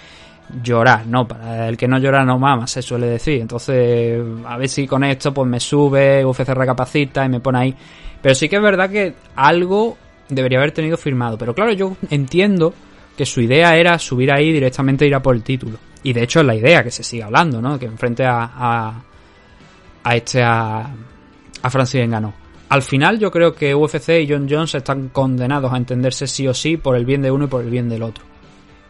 [0.63, 1.27] llorar, ¿no?
[1.27, 3.41] Para el que no llora no mama, se suele decir.
[3.41, 7.75] Entonces, a ver si con esto pues me sube, UFC recapacita y me pone ahí.
[8.21, 9.97] Pero sí que es verdad que algo
[10.29, 11.39] debería haber tenido firmado.
[11.39, 12.75] Pero claro, yo entiendo
[13.17, 15.79] que su idea era subir ahí directamente ir a por el título.
[16.03, 17.79] Y de hecho es la idea que se sigue hablando, ¿no?
[17.79, 19.03] Que enfrente a, a,
[20.05, 20.89] a este, a,
[21.63, 22.33] a Francis ganó.
[22.69, 26.55] Al final yo creo que UFC y John Jones están condenados a entenderse sí o
[26.55, 28.25] sí por el bien de uno y por el bien del otro.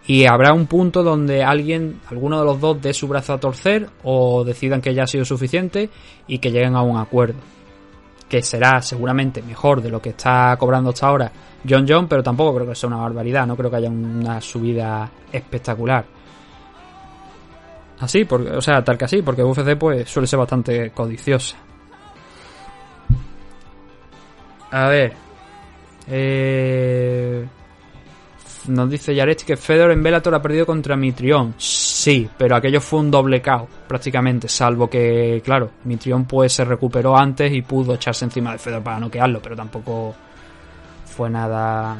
[0.08, 3.90] Y habrá un punto donde alguien, alguno de los dos, dé su brazo a torcer
[4.04, 5.90] o decidan que ya ha sido suficiente
[6.26, 7.38] y que lleguen a un acuerdo.
[8.26, 11.32] Que será seguramente mejor de lo que está cobrando hasta ahora
[11.68, 15.10] John John, pero tampoco creo que sea una barbaridad, no creo que haya una subida
[15.30, 16.06] espectacular.
[18.00, 21.58] Así, porque, o sea, tal que así, porque UFC pues suele ser bastante codiciosa.
[24.70, 25.12] A ver.
[26.06, 27.46] Eh,
[28.68, 31.54] nos dice Yarechi que Fedor en Bellator ha perdido contra Mitrión.
[31.56, 34.48] Sí, pero aquello fue un doble caos, prácticamente.
[34.48, 39.00] Salvo que, claro, Mitrión pues se recuperó antes y pudo echarse encima de Fedor para
[39.00, 40.14] noquearlo, pero tampoco
[41.04, 41.96] fue nada.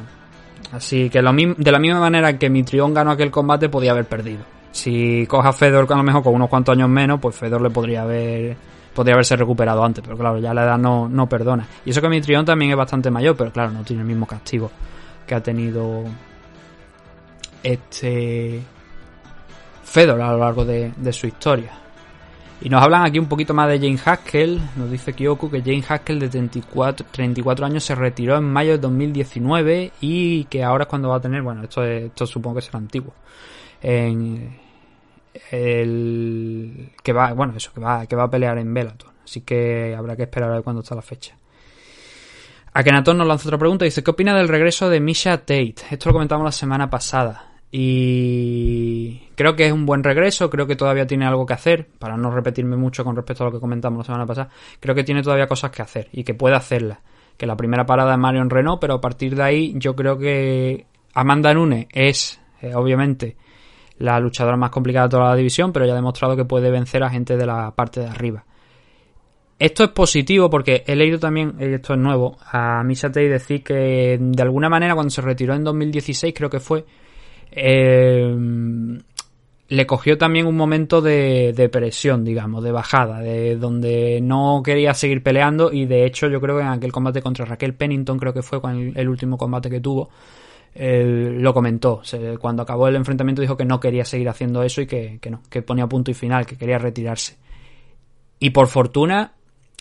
[0.73, 4.41] Así que de la misma manera que Mitrión ganó aquel combate, podía haber perdido.
[4.71, 8.03] Si coja Fedor a lo mejor con unos cuantos años menos, pues Fedor le podría
[8.03, 8.57] haber
[8.95, 11.65] podría haberse recuperado antes, pero claro, ya la edad no, no perdona.
[11.85, 14.73] Y eso que Mitrión también es bastante mayor, pero claro, no tiene el mismo castigo
[15.25, 16.03] que ha tenido
[17.63, 18.63] este
[19.85, 21.89] Fedor a lo largo de su historia.
[22.61, 24.61] Y nos hablan aquí un poquito más de Jane Haskell.
[24.77, 28.79] Nos dice Kyoku que Jane Haskell de 34, 34 años se retiró en mayo de
[28.79, 32.79] 2019 y que ahora es cuando va a tener, bueno, esto, esto supongo que será
[32.79, 33.15] antiguo.
[33.81, 34.59] En
[35.53, 39.11] el que va, bueno, eso, que va, que va a pelear en Bellator.
[39.23, 41.37] Así que habrá que esperar a ver cuándo está la fecha.
[42.73, 43.85] Akenaton nos lanza otra pregunta.
[43.85, 45.77] Dice, ¿qué opina del regreso de Misha Tate?
[45.91, 47.48] Esto lo comentamos la semana pasada.
[47.71, 52.17] Y creo que es un buen regreso, creo que todavía tiene algo que hacer, para
[52.17, 54.49] no repetirme mucho con respecto a lo que comentamos la semana pasada,
[54.81, 56.99] creo que tiene todavía cosas que hacer y que puede hacerlas.
[57.37, 60.87] Que la primera parada es Marion Renault, pero a partir de ahí yo creo que
[61.15, 63.37] Amanda Nunes es, eh, obviamente,
[63.99, 67.03] la luchadora más complicada de toda la división, pero ya ha demostrado que puede vencer
[67.03, 68.45] a gente de la parte de arriba.
[69.59, 74.17] Esto es positivo porque he leído también, esto es nuevo, a Misha Tate decir que
[74.21, 76.85] de alguna manera cuando se retiró en 2016 creo que fue,
[77.51, 78.35] eh,
[79.69, 84.95] le cogió también un momento de, de, presión, digamos, de bajada, de donde no quería
[84.95, 88.33] seguir peleando y de hecho yo creo que en aquel combate contra Raquel Pennington, creo
[88.33, 88.61] que fue
[88.95, 90.09] el, último combate que tuvo,
[90.75, 92.03] lo comentó.
[92.41, 95.43] cuando acabó el enfrentamiento dijo que no quería seguir haciendo eso y que, que no,
[95.51, 97.37] que ponía punto y final, que quería retirarse.
[98.41, 99.33] Y por fortuna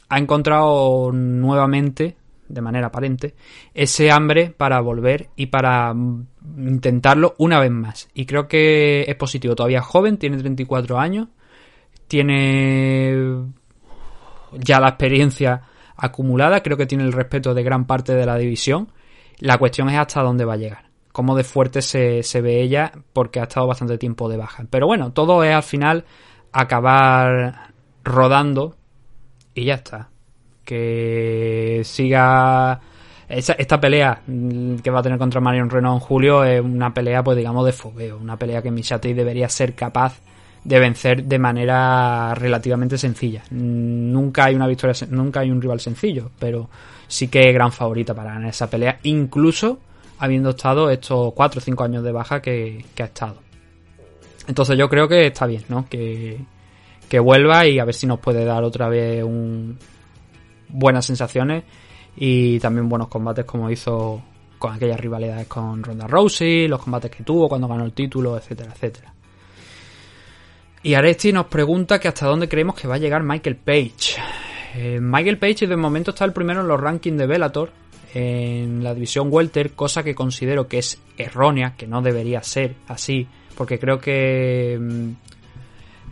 [0.09, 2.15] ha encontrado nuevamente
[2.47, 3.35] de manera aparente,
[3.73, 6.27] ese hambre para volver y para mm,
[6.57, 8.09] intentarlo una vez más.
[8.13, 9.55] Y creo que es positivo.
[9.55, 11.27] Todavía es joven, tiene 34 años,
[12.07, 13.45] tiene
[14.53, 15.63] ya la experiencia
[15.95, 18.91] acumulada, creo que tiene el respeto de gran parte de la división.
[19.39, 20.89] La cuestión es hasta dónde va a llegar.
[21.11, 24.65] Cómo de fuerte se, se ve ella, porque ha estado bastante tiempo de baja.
[24.69, 26.05] Pero bueno, todo es al final
[26.51, 27.73] acabar
[28.03, 28.75] rodando
[29.53, 30.09] y ya está.
[30.67, 32.81] Que siga
[33.29, 37.23] esta pelea mm, que va a tener contra Marion Renault en julio es una pelea,
[37.23, 38.17] pues digamos, de fogueo.
[38.17, 40.19] Una pelea que Michati debería ser capaz
[40.63, 43.43] de vencer de manera relativamente sencilla.
[43.49, 46.69] Mm, Nunca hay una victoria, nunca hay un rival sencillo, pero
[47.07, 49.79] sí que es gran favorita para ganar esa pelea, incluso
[50.19, 53.37] habiendo estado estos 4 o 5 años de baja que, que ha estado.
[54.47, 55.87] Entonces yo creo que está bien, ¿no?
[55.87, 56.39] Que,
[57.07, 59.77] que vuelva y a ver si nos puede dar otra vez un,
[60.69, 61.63] buenas sensaciones
[62.15, 64.21] y también buenos combates como hizo
[64.57, 68.73] con aquellas rivalidades con Ronda Rousey, los combates que tuvo cuando ganó el título, etcétera,
[68.73, 69.13] etcétera.
[70.83, 74.15] Y Aresti nos pregunta que hasta dónde creemos que va a llegar Michael Page.
[74.75, 77.71] Eh, Michael Page de momento está el primero en los rankings de Bellator
[78.13, 83.27] en la división welter, cosa que considero que es errónea, que no debería ser así,
[83.55, 85.09] porque creo que mm,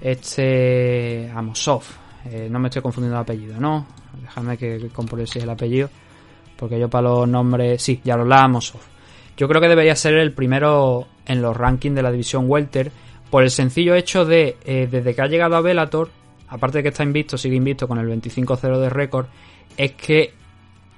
[0.02, 1.84] este Amosov,
[2.26, 3.88] eh, no me estoy confundiendo el apellido, ¿no?
[4.22, 5.90] Déjame que, compruebe si es el apellido,
[6.56, 8.82] porque yo para los nombres, sí, Yaroslav Amosov.
[9.38, 12.92] Yo creo que debería ser el primero en los rankings de la división welter
[13.30, 16.10] por el sencillo hecho de, eh, desde que ha llegado a Bellator,
[16.48, 19.26] aparte de que está invicto, sigue invicto con el 25-0 de récord,
[19.76, 20.34] es que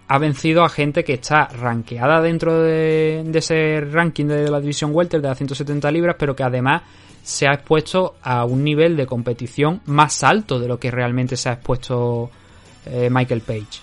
[0.10, 4.92] ha vencido a gente que está rankeada dentro de, de ese ranking de la división
[4.94, 6.84] welter de las 170 libras, pero que además
[7.24, 11.50] se ha expuesto a un nivel de competición más alto de lo que realmente se
[11.50, 12.30] ha expuesto
[12.90, 13.82] eh, Michael Page.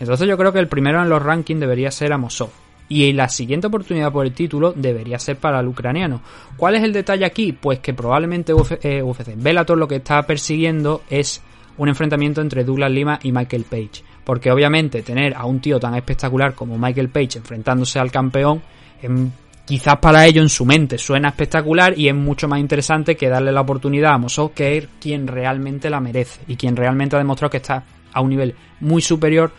[0.00, 2.50] Entonces yo creo que el primero en los rankings debería ser Amosov.
[2.88, 6.20] Y la siguiente oportunidad por el título debería ser para el ucraniano.
[6.56, 7.52] ¿Cuál es el detalle aquí?
[7.52, 9.34] Pues que probablemente Uf eh, UFC,
[9.68, 11.42] lo que está persiguiendo es
[11.78, 14.04] un enfrentamiento entre Douglas Lima y Michael Page.
[14.24, 18.62] Porque obviamente tener a un tío tan espectacular como Michael Page enfrentándose al campeón,
[19.02, 19.30] em,
[19.64, 23.50] quizás para ello en su mente suena espectacular y es mucho más interesante que darle
[23.50, 27.50] la oportunidad a Mosov, que es quien realmente la merece y quien realmente ha demostrado
[27.50, 27.84] que está
[28.16, 29.52] a un nivel muy superior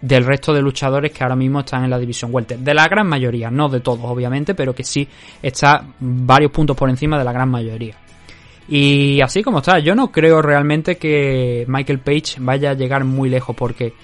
[0.00, 2.58] del resto de luchadores que ahora mismo están en la división welter.
[2.58, 5.06] De la gran mayoría, no de todos obviamente, pero que sí
[5.40, 7.96] está varios puntos por encima de la gran mayoría.
[8.68, 13.30] Y así como está, yo no creo realmente que Michael Page vaya a llegar muy
[13.30, 13.94] lejos porque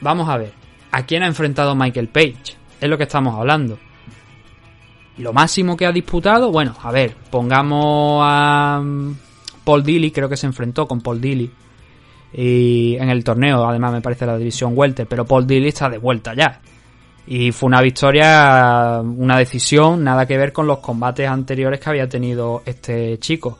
[0.00, 0.52] vamos a ver,
[0.90, 2.56] ¿a quién ha enfrentado Michael Page?
[2.80, 3.78] Es lo que estamos hablando.
[5.18, 9.14] Lo máximo que ha disputado, bueno, a ver, pongamos a mm,
[9.64, 11.50] Paul Dilly, creo que se enfrentó con Paul Dilly
[12.34, 15.98] y en el torneo, además me parece la división welter, pero Paul Dilly está de
[15.98, 16.60] vuelta ya.
[17.26, 22.08] Y fue una victoria, una decisión, nada que ver con los combates anteriores que había
[22.08, 23.58] tenido este chico.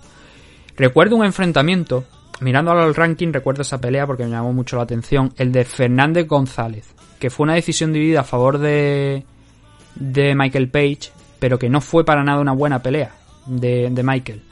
[0.77, 2.05] Recuerdo un enfrentamiento,
[2.41, 6.27] mirando al ranking, recuerdo esa pelea porque me llamó mucho la atención, el de Fernández
[6.27, 9.25] González, que fue una decisión dividida a favor de,
[9.95, 13.13] de Michael Page, pero que no fue para nada una buena pelea
[13.47, 14.43] de, de Michael.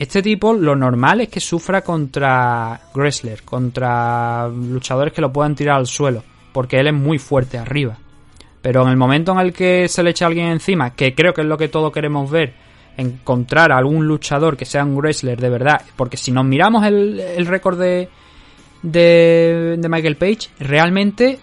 [0.00, 5.76] Este tipo lo normal es que sufra contra wrestlers, contra luchadores que lo puedan tirar
[5.76, 6.24] al suelo,
[6.54, 7.98] porque él es muy fuerte arriba.
[8.62, 11.42] Pero en el momento en el que se le echa alguien encima, que creo que
[11.42, 12.54] es lo que todos queremos ver,
[12.96, 17.20] encontrar a algún luchador que sea un wrestler de verdad, porque si nos miramos el,
[17.20, 18.08] el récord de,
[18.80, 21.38] de, de Michael Page, realmente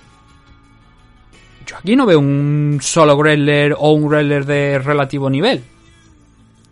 [1.63, 5.63] yo aquí no veo un solo wrestler o un wrestler de relativo nivel.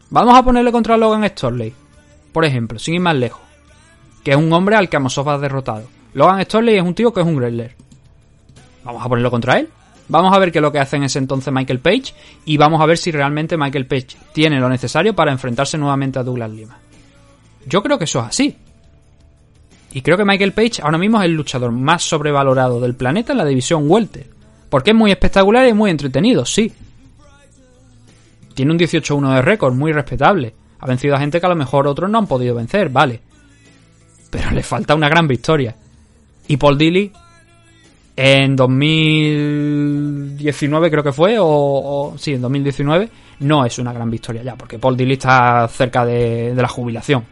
[0.10, 1.74] Vamos a ponerle contra Logan Storley,
[2.32, 3.42] por ejemplo, sin ir más lejos.
[4.24, 5.88] Que es un hombre al que Amosov ha derrotado.
[6.14, 7.76] Logan Storley es un tío que es un wrestler.
[8.84, 9.70] Vamos a ponerlo contra él.
[10.08, 12.14] Vamos a ver qué es lo que hace en ese entonces Michael Page.
[12.46, 16.24] Y vamos a ver si realmente Michael Page tiene lo necesario para enfrentarse nuevamente a
[16.24, 16.78] Douglas Lima.
[17.66, 18.56] Yo creo que eso es así.
[19.92, 23.40] Y creo que Michael Page ahora mismo es el luchador más sobrevalorado del planeta en
[23.40, 24.30] la división Welter.
[24.70, 26.72] Porque es muy espectacular y muy entretenido, sí.
[28.56, 30.56] Tiene un 18-1 de récord, muy respetable.
[30.80, 33.22] Ha vencido a gente que a lo mejor otros no han podido vencer, vale.
[34.32, 35.76] Pero le falta una gran victoria.
[36.48, 37.12] Y Paul Dilly,
[38.16, 43.10] en 2019 creo que fue, o, sí, en 2019,
[43.42, 47.26] no es una gran victoria ya, porque Paul Dilly está cerca de, de la jubilación.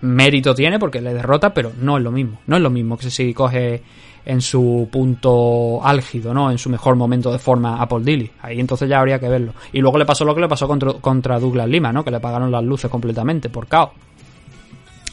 [0.00, 2.40] Mérito tiene porque le derrota, pero no es lo mismo.
[2.46, 3.82] No es lo mismo que si coge
[4.24, 6.50] en su punto álgido, ¿no?
[6.50, 8.30] En su mejor momento de forma a Paul Dilly.
[8.42, 9.52] Ahí entonces ya habría que verlo.
[9.72, 12.04] Y luego le pasó lo que le pasó contra, contra Douglas Lima, ¿no?
[12.04, 13.90] Que le pagaron las luces completamente por caos.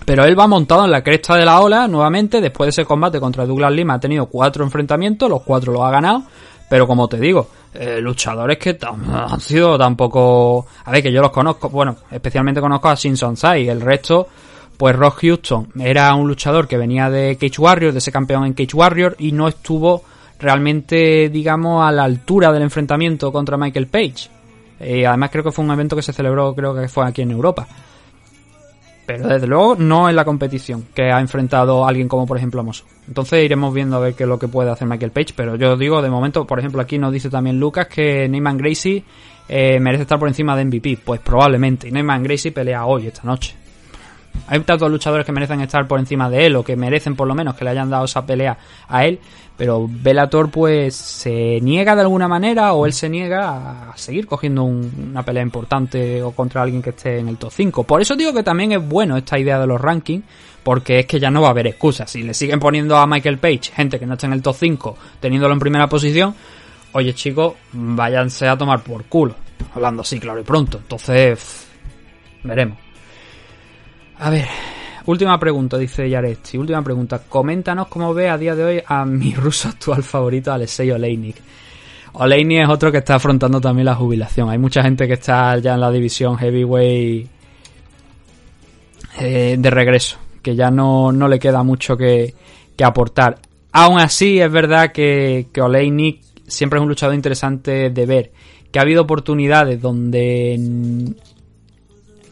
[0.05, 2.41] Pero él va montado en la cresta de la ola nuevamente.
[2.41, 5.91] Después de ese combate contra Douglas Lima ha tenido cuatro enfrentamientos, los cuatro los ha
[5.91, 6.23] ganado.
[6.69, 8.77] Pero como te digo, eh, luchadores que
[9.13, 10.65] han sido tampoco...
[10.85, 14.27] A ver, que yo los conozco, bueno, especialmente conozco a Simpson Sai, el resto...
[14.79, 18.53] Pues Rock Houston era un luchador que venía de Cage Warrior, de ese campeón en
[18.53, 20.03] Cage Warrior, y no estuvo
[20.39, 24.29] realmente, digamos, a la altura del enfrentamiento contra Michael Page.
[24.79, 27.31] Y además creo que fue un evento que se celebró, creo que fue aquí en
[27.31, 27.67] Europa.
[29.05, 32.85] Pero desde luego no en la competición que ha enfrentado alguien como por ejemplo Mosso.
[33.05, 35.33] Entonces iremos viendo a ver qué es lo que puede hacer Michael Page.
[35.35, 39.03] Pero yo digo, de momento, por ejemplo, aquí nos dice también Lucas que Neyman Gracie
[39.49, 40.99] eh, merece estar por encima de MVP.
[41.03, 41.91] Pues probablemente.
[41.91, 43.58] Neyman Gracie pelea hoy, esta noche.
[44.47, 47.35] Hay tantos luchadores que merecen estar por encima de él o que merecen por lo
[47.35, 48.57] menos que le hayan dado esa pelea
[48.87, 49.19] a él,
[49.55, 54.63] pero Bellator pues se niega de alguna manera o él se niega a seguir cogiendo
[54.63, 57.83] un- una pelea importante o contra alguien que esté en el top 5.
[57.83, 60.23] Por eso digo que también es bueno esta idea de los rankings,
[60.63, 62.09] porque es que ya no va a haber excusas.
[62.09, 64.97] Si le siguen poniendo a Michael Page gente que no está en el top 5
[65.19, 66.33] teniéndolo en primera posición,
[66.93, 69.35] oye chicos, váyanse a tomar por culo.
[69.75, 70.77] Hablando así, claro y pronto.
[70.79, 71.67] Entonces,
[72.43, 72.77] veremos.
[74.21, 74.47] A ver,
[75.05, 76.57] última pregunta, dice Yaresti.
[76.57, 77.21] Última pregunta.
[77.29, 81.37] Coméntanos cómo ve a día de hoy a mi ruso actual favorito, Alexei Oleinik.
[82.13, 84.49] Oleinik es otro que está afrontando también la jubilación.
[84.49, 87.29] Hay mucha gente que está ya en la división heavyweight
[89.21, 92.33] eh, de regreso, que ya no, no le queda mucho que,
[92.75, 93.39] que aportar.
[93.71, 98.31] Aún así, es verdad que, que Oleinik siempre es un luchador interesante de ver.
[98.69, 100.59] Que ha habido oportunidades donde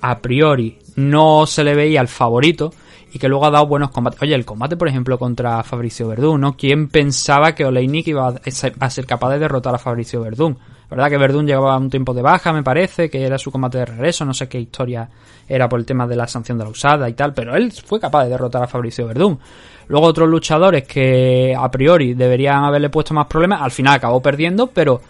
[0.02, 2.74] a priori no se le veía el favorito
[3.14, 4.22] y que luego ha dado buenos combates.
[4.22, 6.58] Oye, el combate, por ejemplo, contra Fabricio Verdún, ¿no?
[6.58, 10.58] ¿Quién pensaba que Oleinik iba a ser, a capaz de derrotar a Fabricio Verdún?
[10.90, 13.86] ¿Verdad que Verdún llevaba un tiempo de baja, me parece, que era su combate de
[13.86, 15.10] regreso, no sé qué historia
[15.48, 18.00] era por el tema de la sanción de la usada y tal, pero él fue
[18.00, 19.40] capaz de derrotar a Fabricio Verdún.
[19.88, 24.68] Luego otros luchadores que a priori deberían haberle puesto más problemas, al final acabó perdiendo,
[24.68, 25.02] pero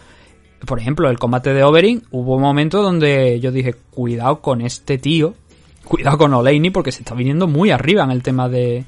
[0.66, 4.98] por ejemplo, el combate de Overing, hubo un momento donde yo dije, cuidado con este
[4.98, 5.34] tío,
[5.88, 8.84] cuidado con Oleini, porque se está viniendo muy arriba en el tema de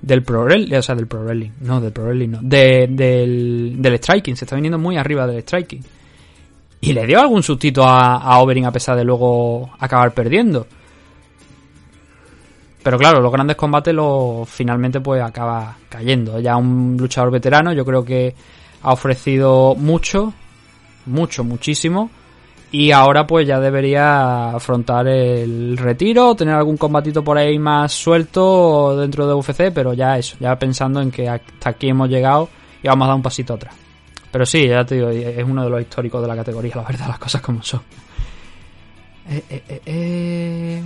[0.00, 3.96] del pro o sea, del pro wrestling, no, del pro wrestling, no, de- del, del
[3.98, 5.82] striking, se está viniendo muy arriba del striking.
[6.80, 10.66] Y le dio algún sustito a, a a pesar de luego acabar perdiendo.
[12.82, 16.38] Pero claro, los grandes combates los finalmente pues acaba cayendo.
[16.38, 18.32] Ya un luchador veterano, yo creo que
[18.82, 20.32] ha ofrecido mucho,
[21.06, 22.10] mucho, muchísimo.
[22.72, 28.96] Y ahora pues ya debería afrontar el retiro, tener algún combatito por ahí más suelto
[28.96, 32.48] dentro de UFC, pero ya eso, ya pensando en que hasta aquí hemos llegado
[32.82, 33.74] y vamos a dar un pasito atrás.
[34.30, 37.08] Pero sí, ya te digo, es uno de los históricos de la categoría, la verdad,
[37.08, 37.80] las cosas como son.
[39.28, 40.82] Eh, eh, eh.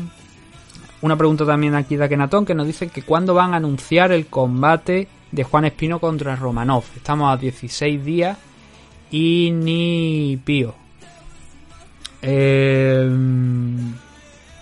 [1.02, 4.27] Una pregunta también aquí de Akenatón que nos dice que cuándo van a anunciar el
[4.27, 6.85] combate de Juan Espino contra Romanov.
[6.94, 8.39] Estamos a 16 días
[9.11, 10.74] y ni pío.
[12.22, 13.10] Eh,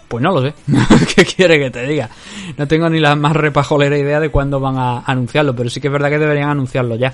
[0.08, 0.54] pues no lo sé.
[1.14, 2.08] ¿Qué quiere que te diga?
[2.56, 5.88] No tengo ni la más repajolera idea de cuándo van a anunciarlo, pero sí que
[5.88, 7.12] es verdad que deberían anunciarlo ya.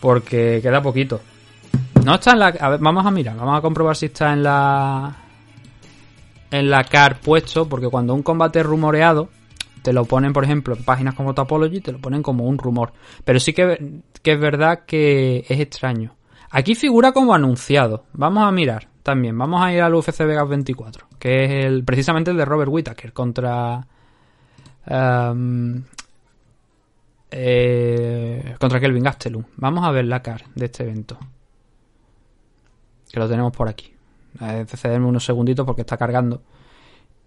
[0.00, 1.20] Porque queda poquito.
[2.04, 2.46] No está en la.
[2.48, 5.16] A ver, vamos a mirar, vamos a comprobar si está en la.
[6.50, 9.28] En la car puesto, porque cuando un combate rumoreado,
[9.82, 12.92] te lo ponen, por ejemplo, en páginas como Topology, te lo ponen como un rumor.
[13.24, 16.17] Pero sí que, que es verdad que es extraño.
[16.50, 18.04] Aquí figura como anunciado.
[18.12, 19.36] Vamos a mirar también.
[19.36, 23.12] Vamos a ir al UFC Vegas 24, que es el precisamente el de Robert Whittaker
[23.12, 23.86] contra.
[24.86, 25.82] em,
[27.30, 29.44] eh, contra Kelvin Gastelum.
[29.56, 31.18] Vamos a ver la car de este evento.
[33.10, 33.92] Que lo tenemos por aquí.
[34.40, 36.42] Eh, cederme unos segunditos porque está cargando.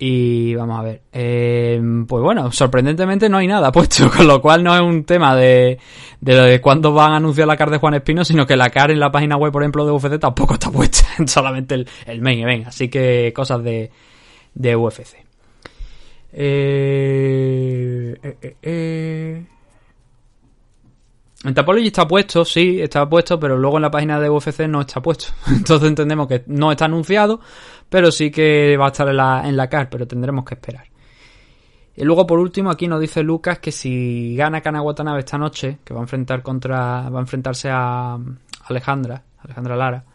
[0.04, 1.04] Y vamos a ver.
[1.14, 5.36] Eh, pues bueno, sorprendentemente no hay nada puesto, con lo cual no es un tema
[5.36, 5.78] de,
[6.20, 8.90] de, de cuándo van a anunciar la car de Juan Espino, sino que la car
[8.90, 12.40] en la página web, por ejemplo, de UFC tampoco está puesta, solamente el, el main
[12.40, 12.66] event.
[12.66, 13.92] Así que cosas de,
[14.56, 15.18] de UFC.
[16.34, 19.46] Eh, eh, eh, eh.
[21.44, 24.82] En Tapology está puesto, sí, está puesto, pero luego en la página de UFC no
[24.82, 25.26] está puesto.
[25.48, 27.40] Entonces entendemos que no está anunciado,
[27.92, 30.86] pero sí que va a estar en la, en la car, pero tendremos que esperar.
[31.94, 35.80] Y luego por último aquí nos dice Lucas que si gana Kana Watanabe esta noche,
[35.84, 38.18] que va a enfrentar contra va a enfrentarse a
[38.70, 40.06] Alejandra, Alejandra Lara,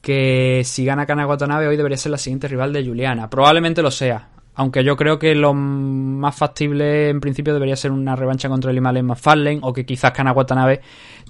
[0.00, 3.28] que si gana Kana hoy debería ser la siguiente rival de Juliana.
[3.28, 8.14] Probablemente lo sea, aunque yo creo que lo más factible en principio debería ser una
[8.14, 10.80] revancha contra el Himalaya McFarlane o que quizás Kana Watanabe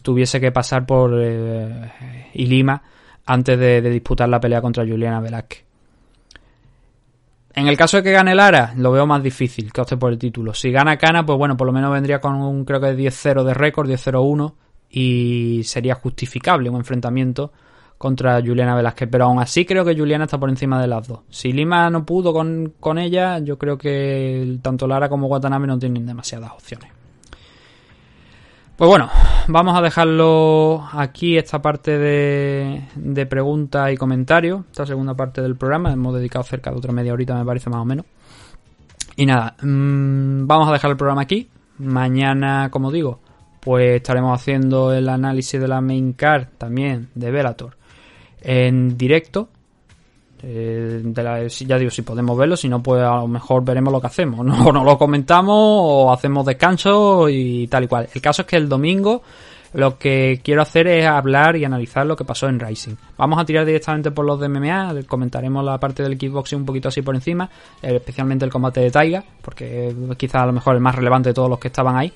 [0.03, 2.83] tuviese que pasar por eh, Ilima
[3.25, 5.70] antes de, de disputar la pelea contra Juliana Velázquez.
[7.55, 10.19] En el caso de que gane Lara, lo veo más difícil que opte por el
[10.19, 10.55] título.
[10.55, 13.55] Si gana Cana, pues bueno, por lo menos vendría con un creo que 10-0 de
[13.55, 14.55] récord, 10-0-1
[14.91, 17.53] y sería justificable un enfrentamiento
[17.99, 19.09] contra Juliana Velázquez.
[19.11, 21.21] Pero aún así creo que Juliana está por encima de las dos.
[21.29, 25.79] Si Lima no pudo con, con ella, yo creo que tanto Lara como Watanabe no
[25.79, 27.00] tienen demasiadas opciones.
[28.81, 29.11] Pues bueno,
[29.47, 35.55] vamos a dejarlo aquí esta parte de, de preguntas y comentarios, esta segunda parte del
[35.55, 35.93] programa.
[35.93, 38.07] Hemos dedicado cerca de otra media horita, me parece más o menos.
[39.17, 41.51] Y nada, mmm, vamos a dejar el programa aquí.
[41.77, 43.21] Mañana, como digo,
[43.61, 47.77] pues estaremos haciendo el análisis de la main card también de Velator
[48.41, 49.51] en directo.
[50.43, 53.93] Eh, de la, ya digo, si podemos verlo, si no, pues a lo mejor veremos
[53.93, 54.45] lo que hacemos.
[54.45, 58.09] No, no lo comentamos o hacemos descanso y tal y cual.
[58.13, 59.23] El caso es que el domingo
[59.73, 62.95] lo que quiero hacer es hablar y analizar lo que pasó en Rising.
[63.17, 66.89] Vamos a tirar directamente por los de MMA, comentaremos la parte del kickboxing un poquito
[66.89, 67.49] así por encima,
[67.83, 71.35] eh, especialmente el combate de Taiga, porque quizá a lo mejor el más relevante de
[71.35, 72.13] todos los que estaban ahí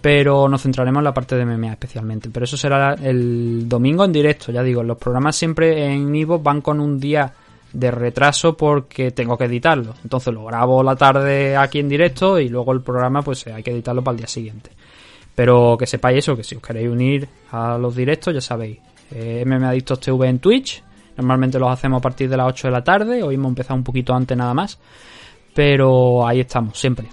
[0.00, 2.28] pero nos centraremos en la parte de MMA especialmente.
[2.28, 6.60] Pero eso será el domingo en directo, ya digo, los programas siempre en Ivo van
[6.60, 7.32] con un día
[7.72, 9.94] de retraso porque tengo que editarlo.
[10.02, 13.70] Entonces lo grabo la tarde aquí en directo y luego el programa pues hay que
[13.70, 14.70] editarlo para el día siguiente.
[15.34, 18.78] Pero que sepáis eso, que si os queréis unir a los directos ya sabéis.
[19.10, 20.82] Eh, MMA Adictos TV en Twitch.
[21.16, 23.22] Normalmente los hacemos a partir de las 8 de la tarde.
[23.22, 24.78] Hoy hemos empezado un poquito antes nada más.
[25.54, 27.08] Pero ahí estamos, siempre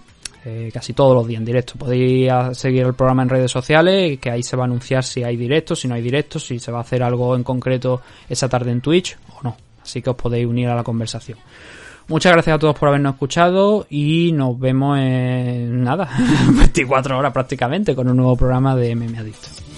[0.46, 1.74] eh, casi todos los días en directo.
[1.78, 5.36] Podéis seguir el programa en redes sociales, que ahí se va a anunciar si hay
[5.36, 8.72] directos, si no hay directos, si se va a hacer algo en concreto esa tarde
[8.72, 9.69] en Twitch o no.
[9.90, 11.40] Así que os podéis unir a la conversación.
[12.08, 16.10] Muchas gracias a todos por habernos escuchado y nos vemos en nada,
[16.52, 19.69] 24 horas prácticamente con un nuevo programa de MM Adicto.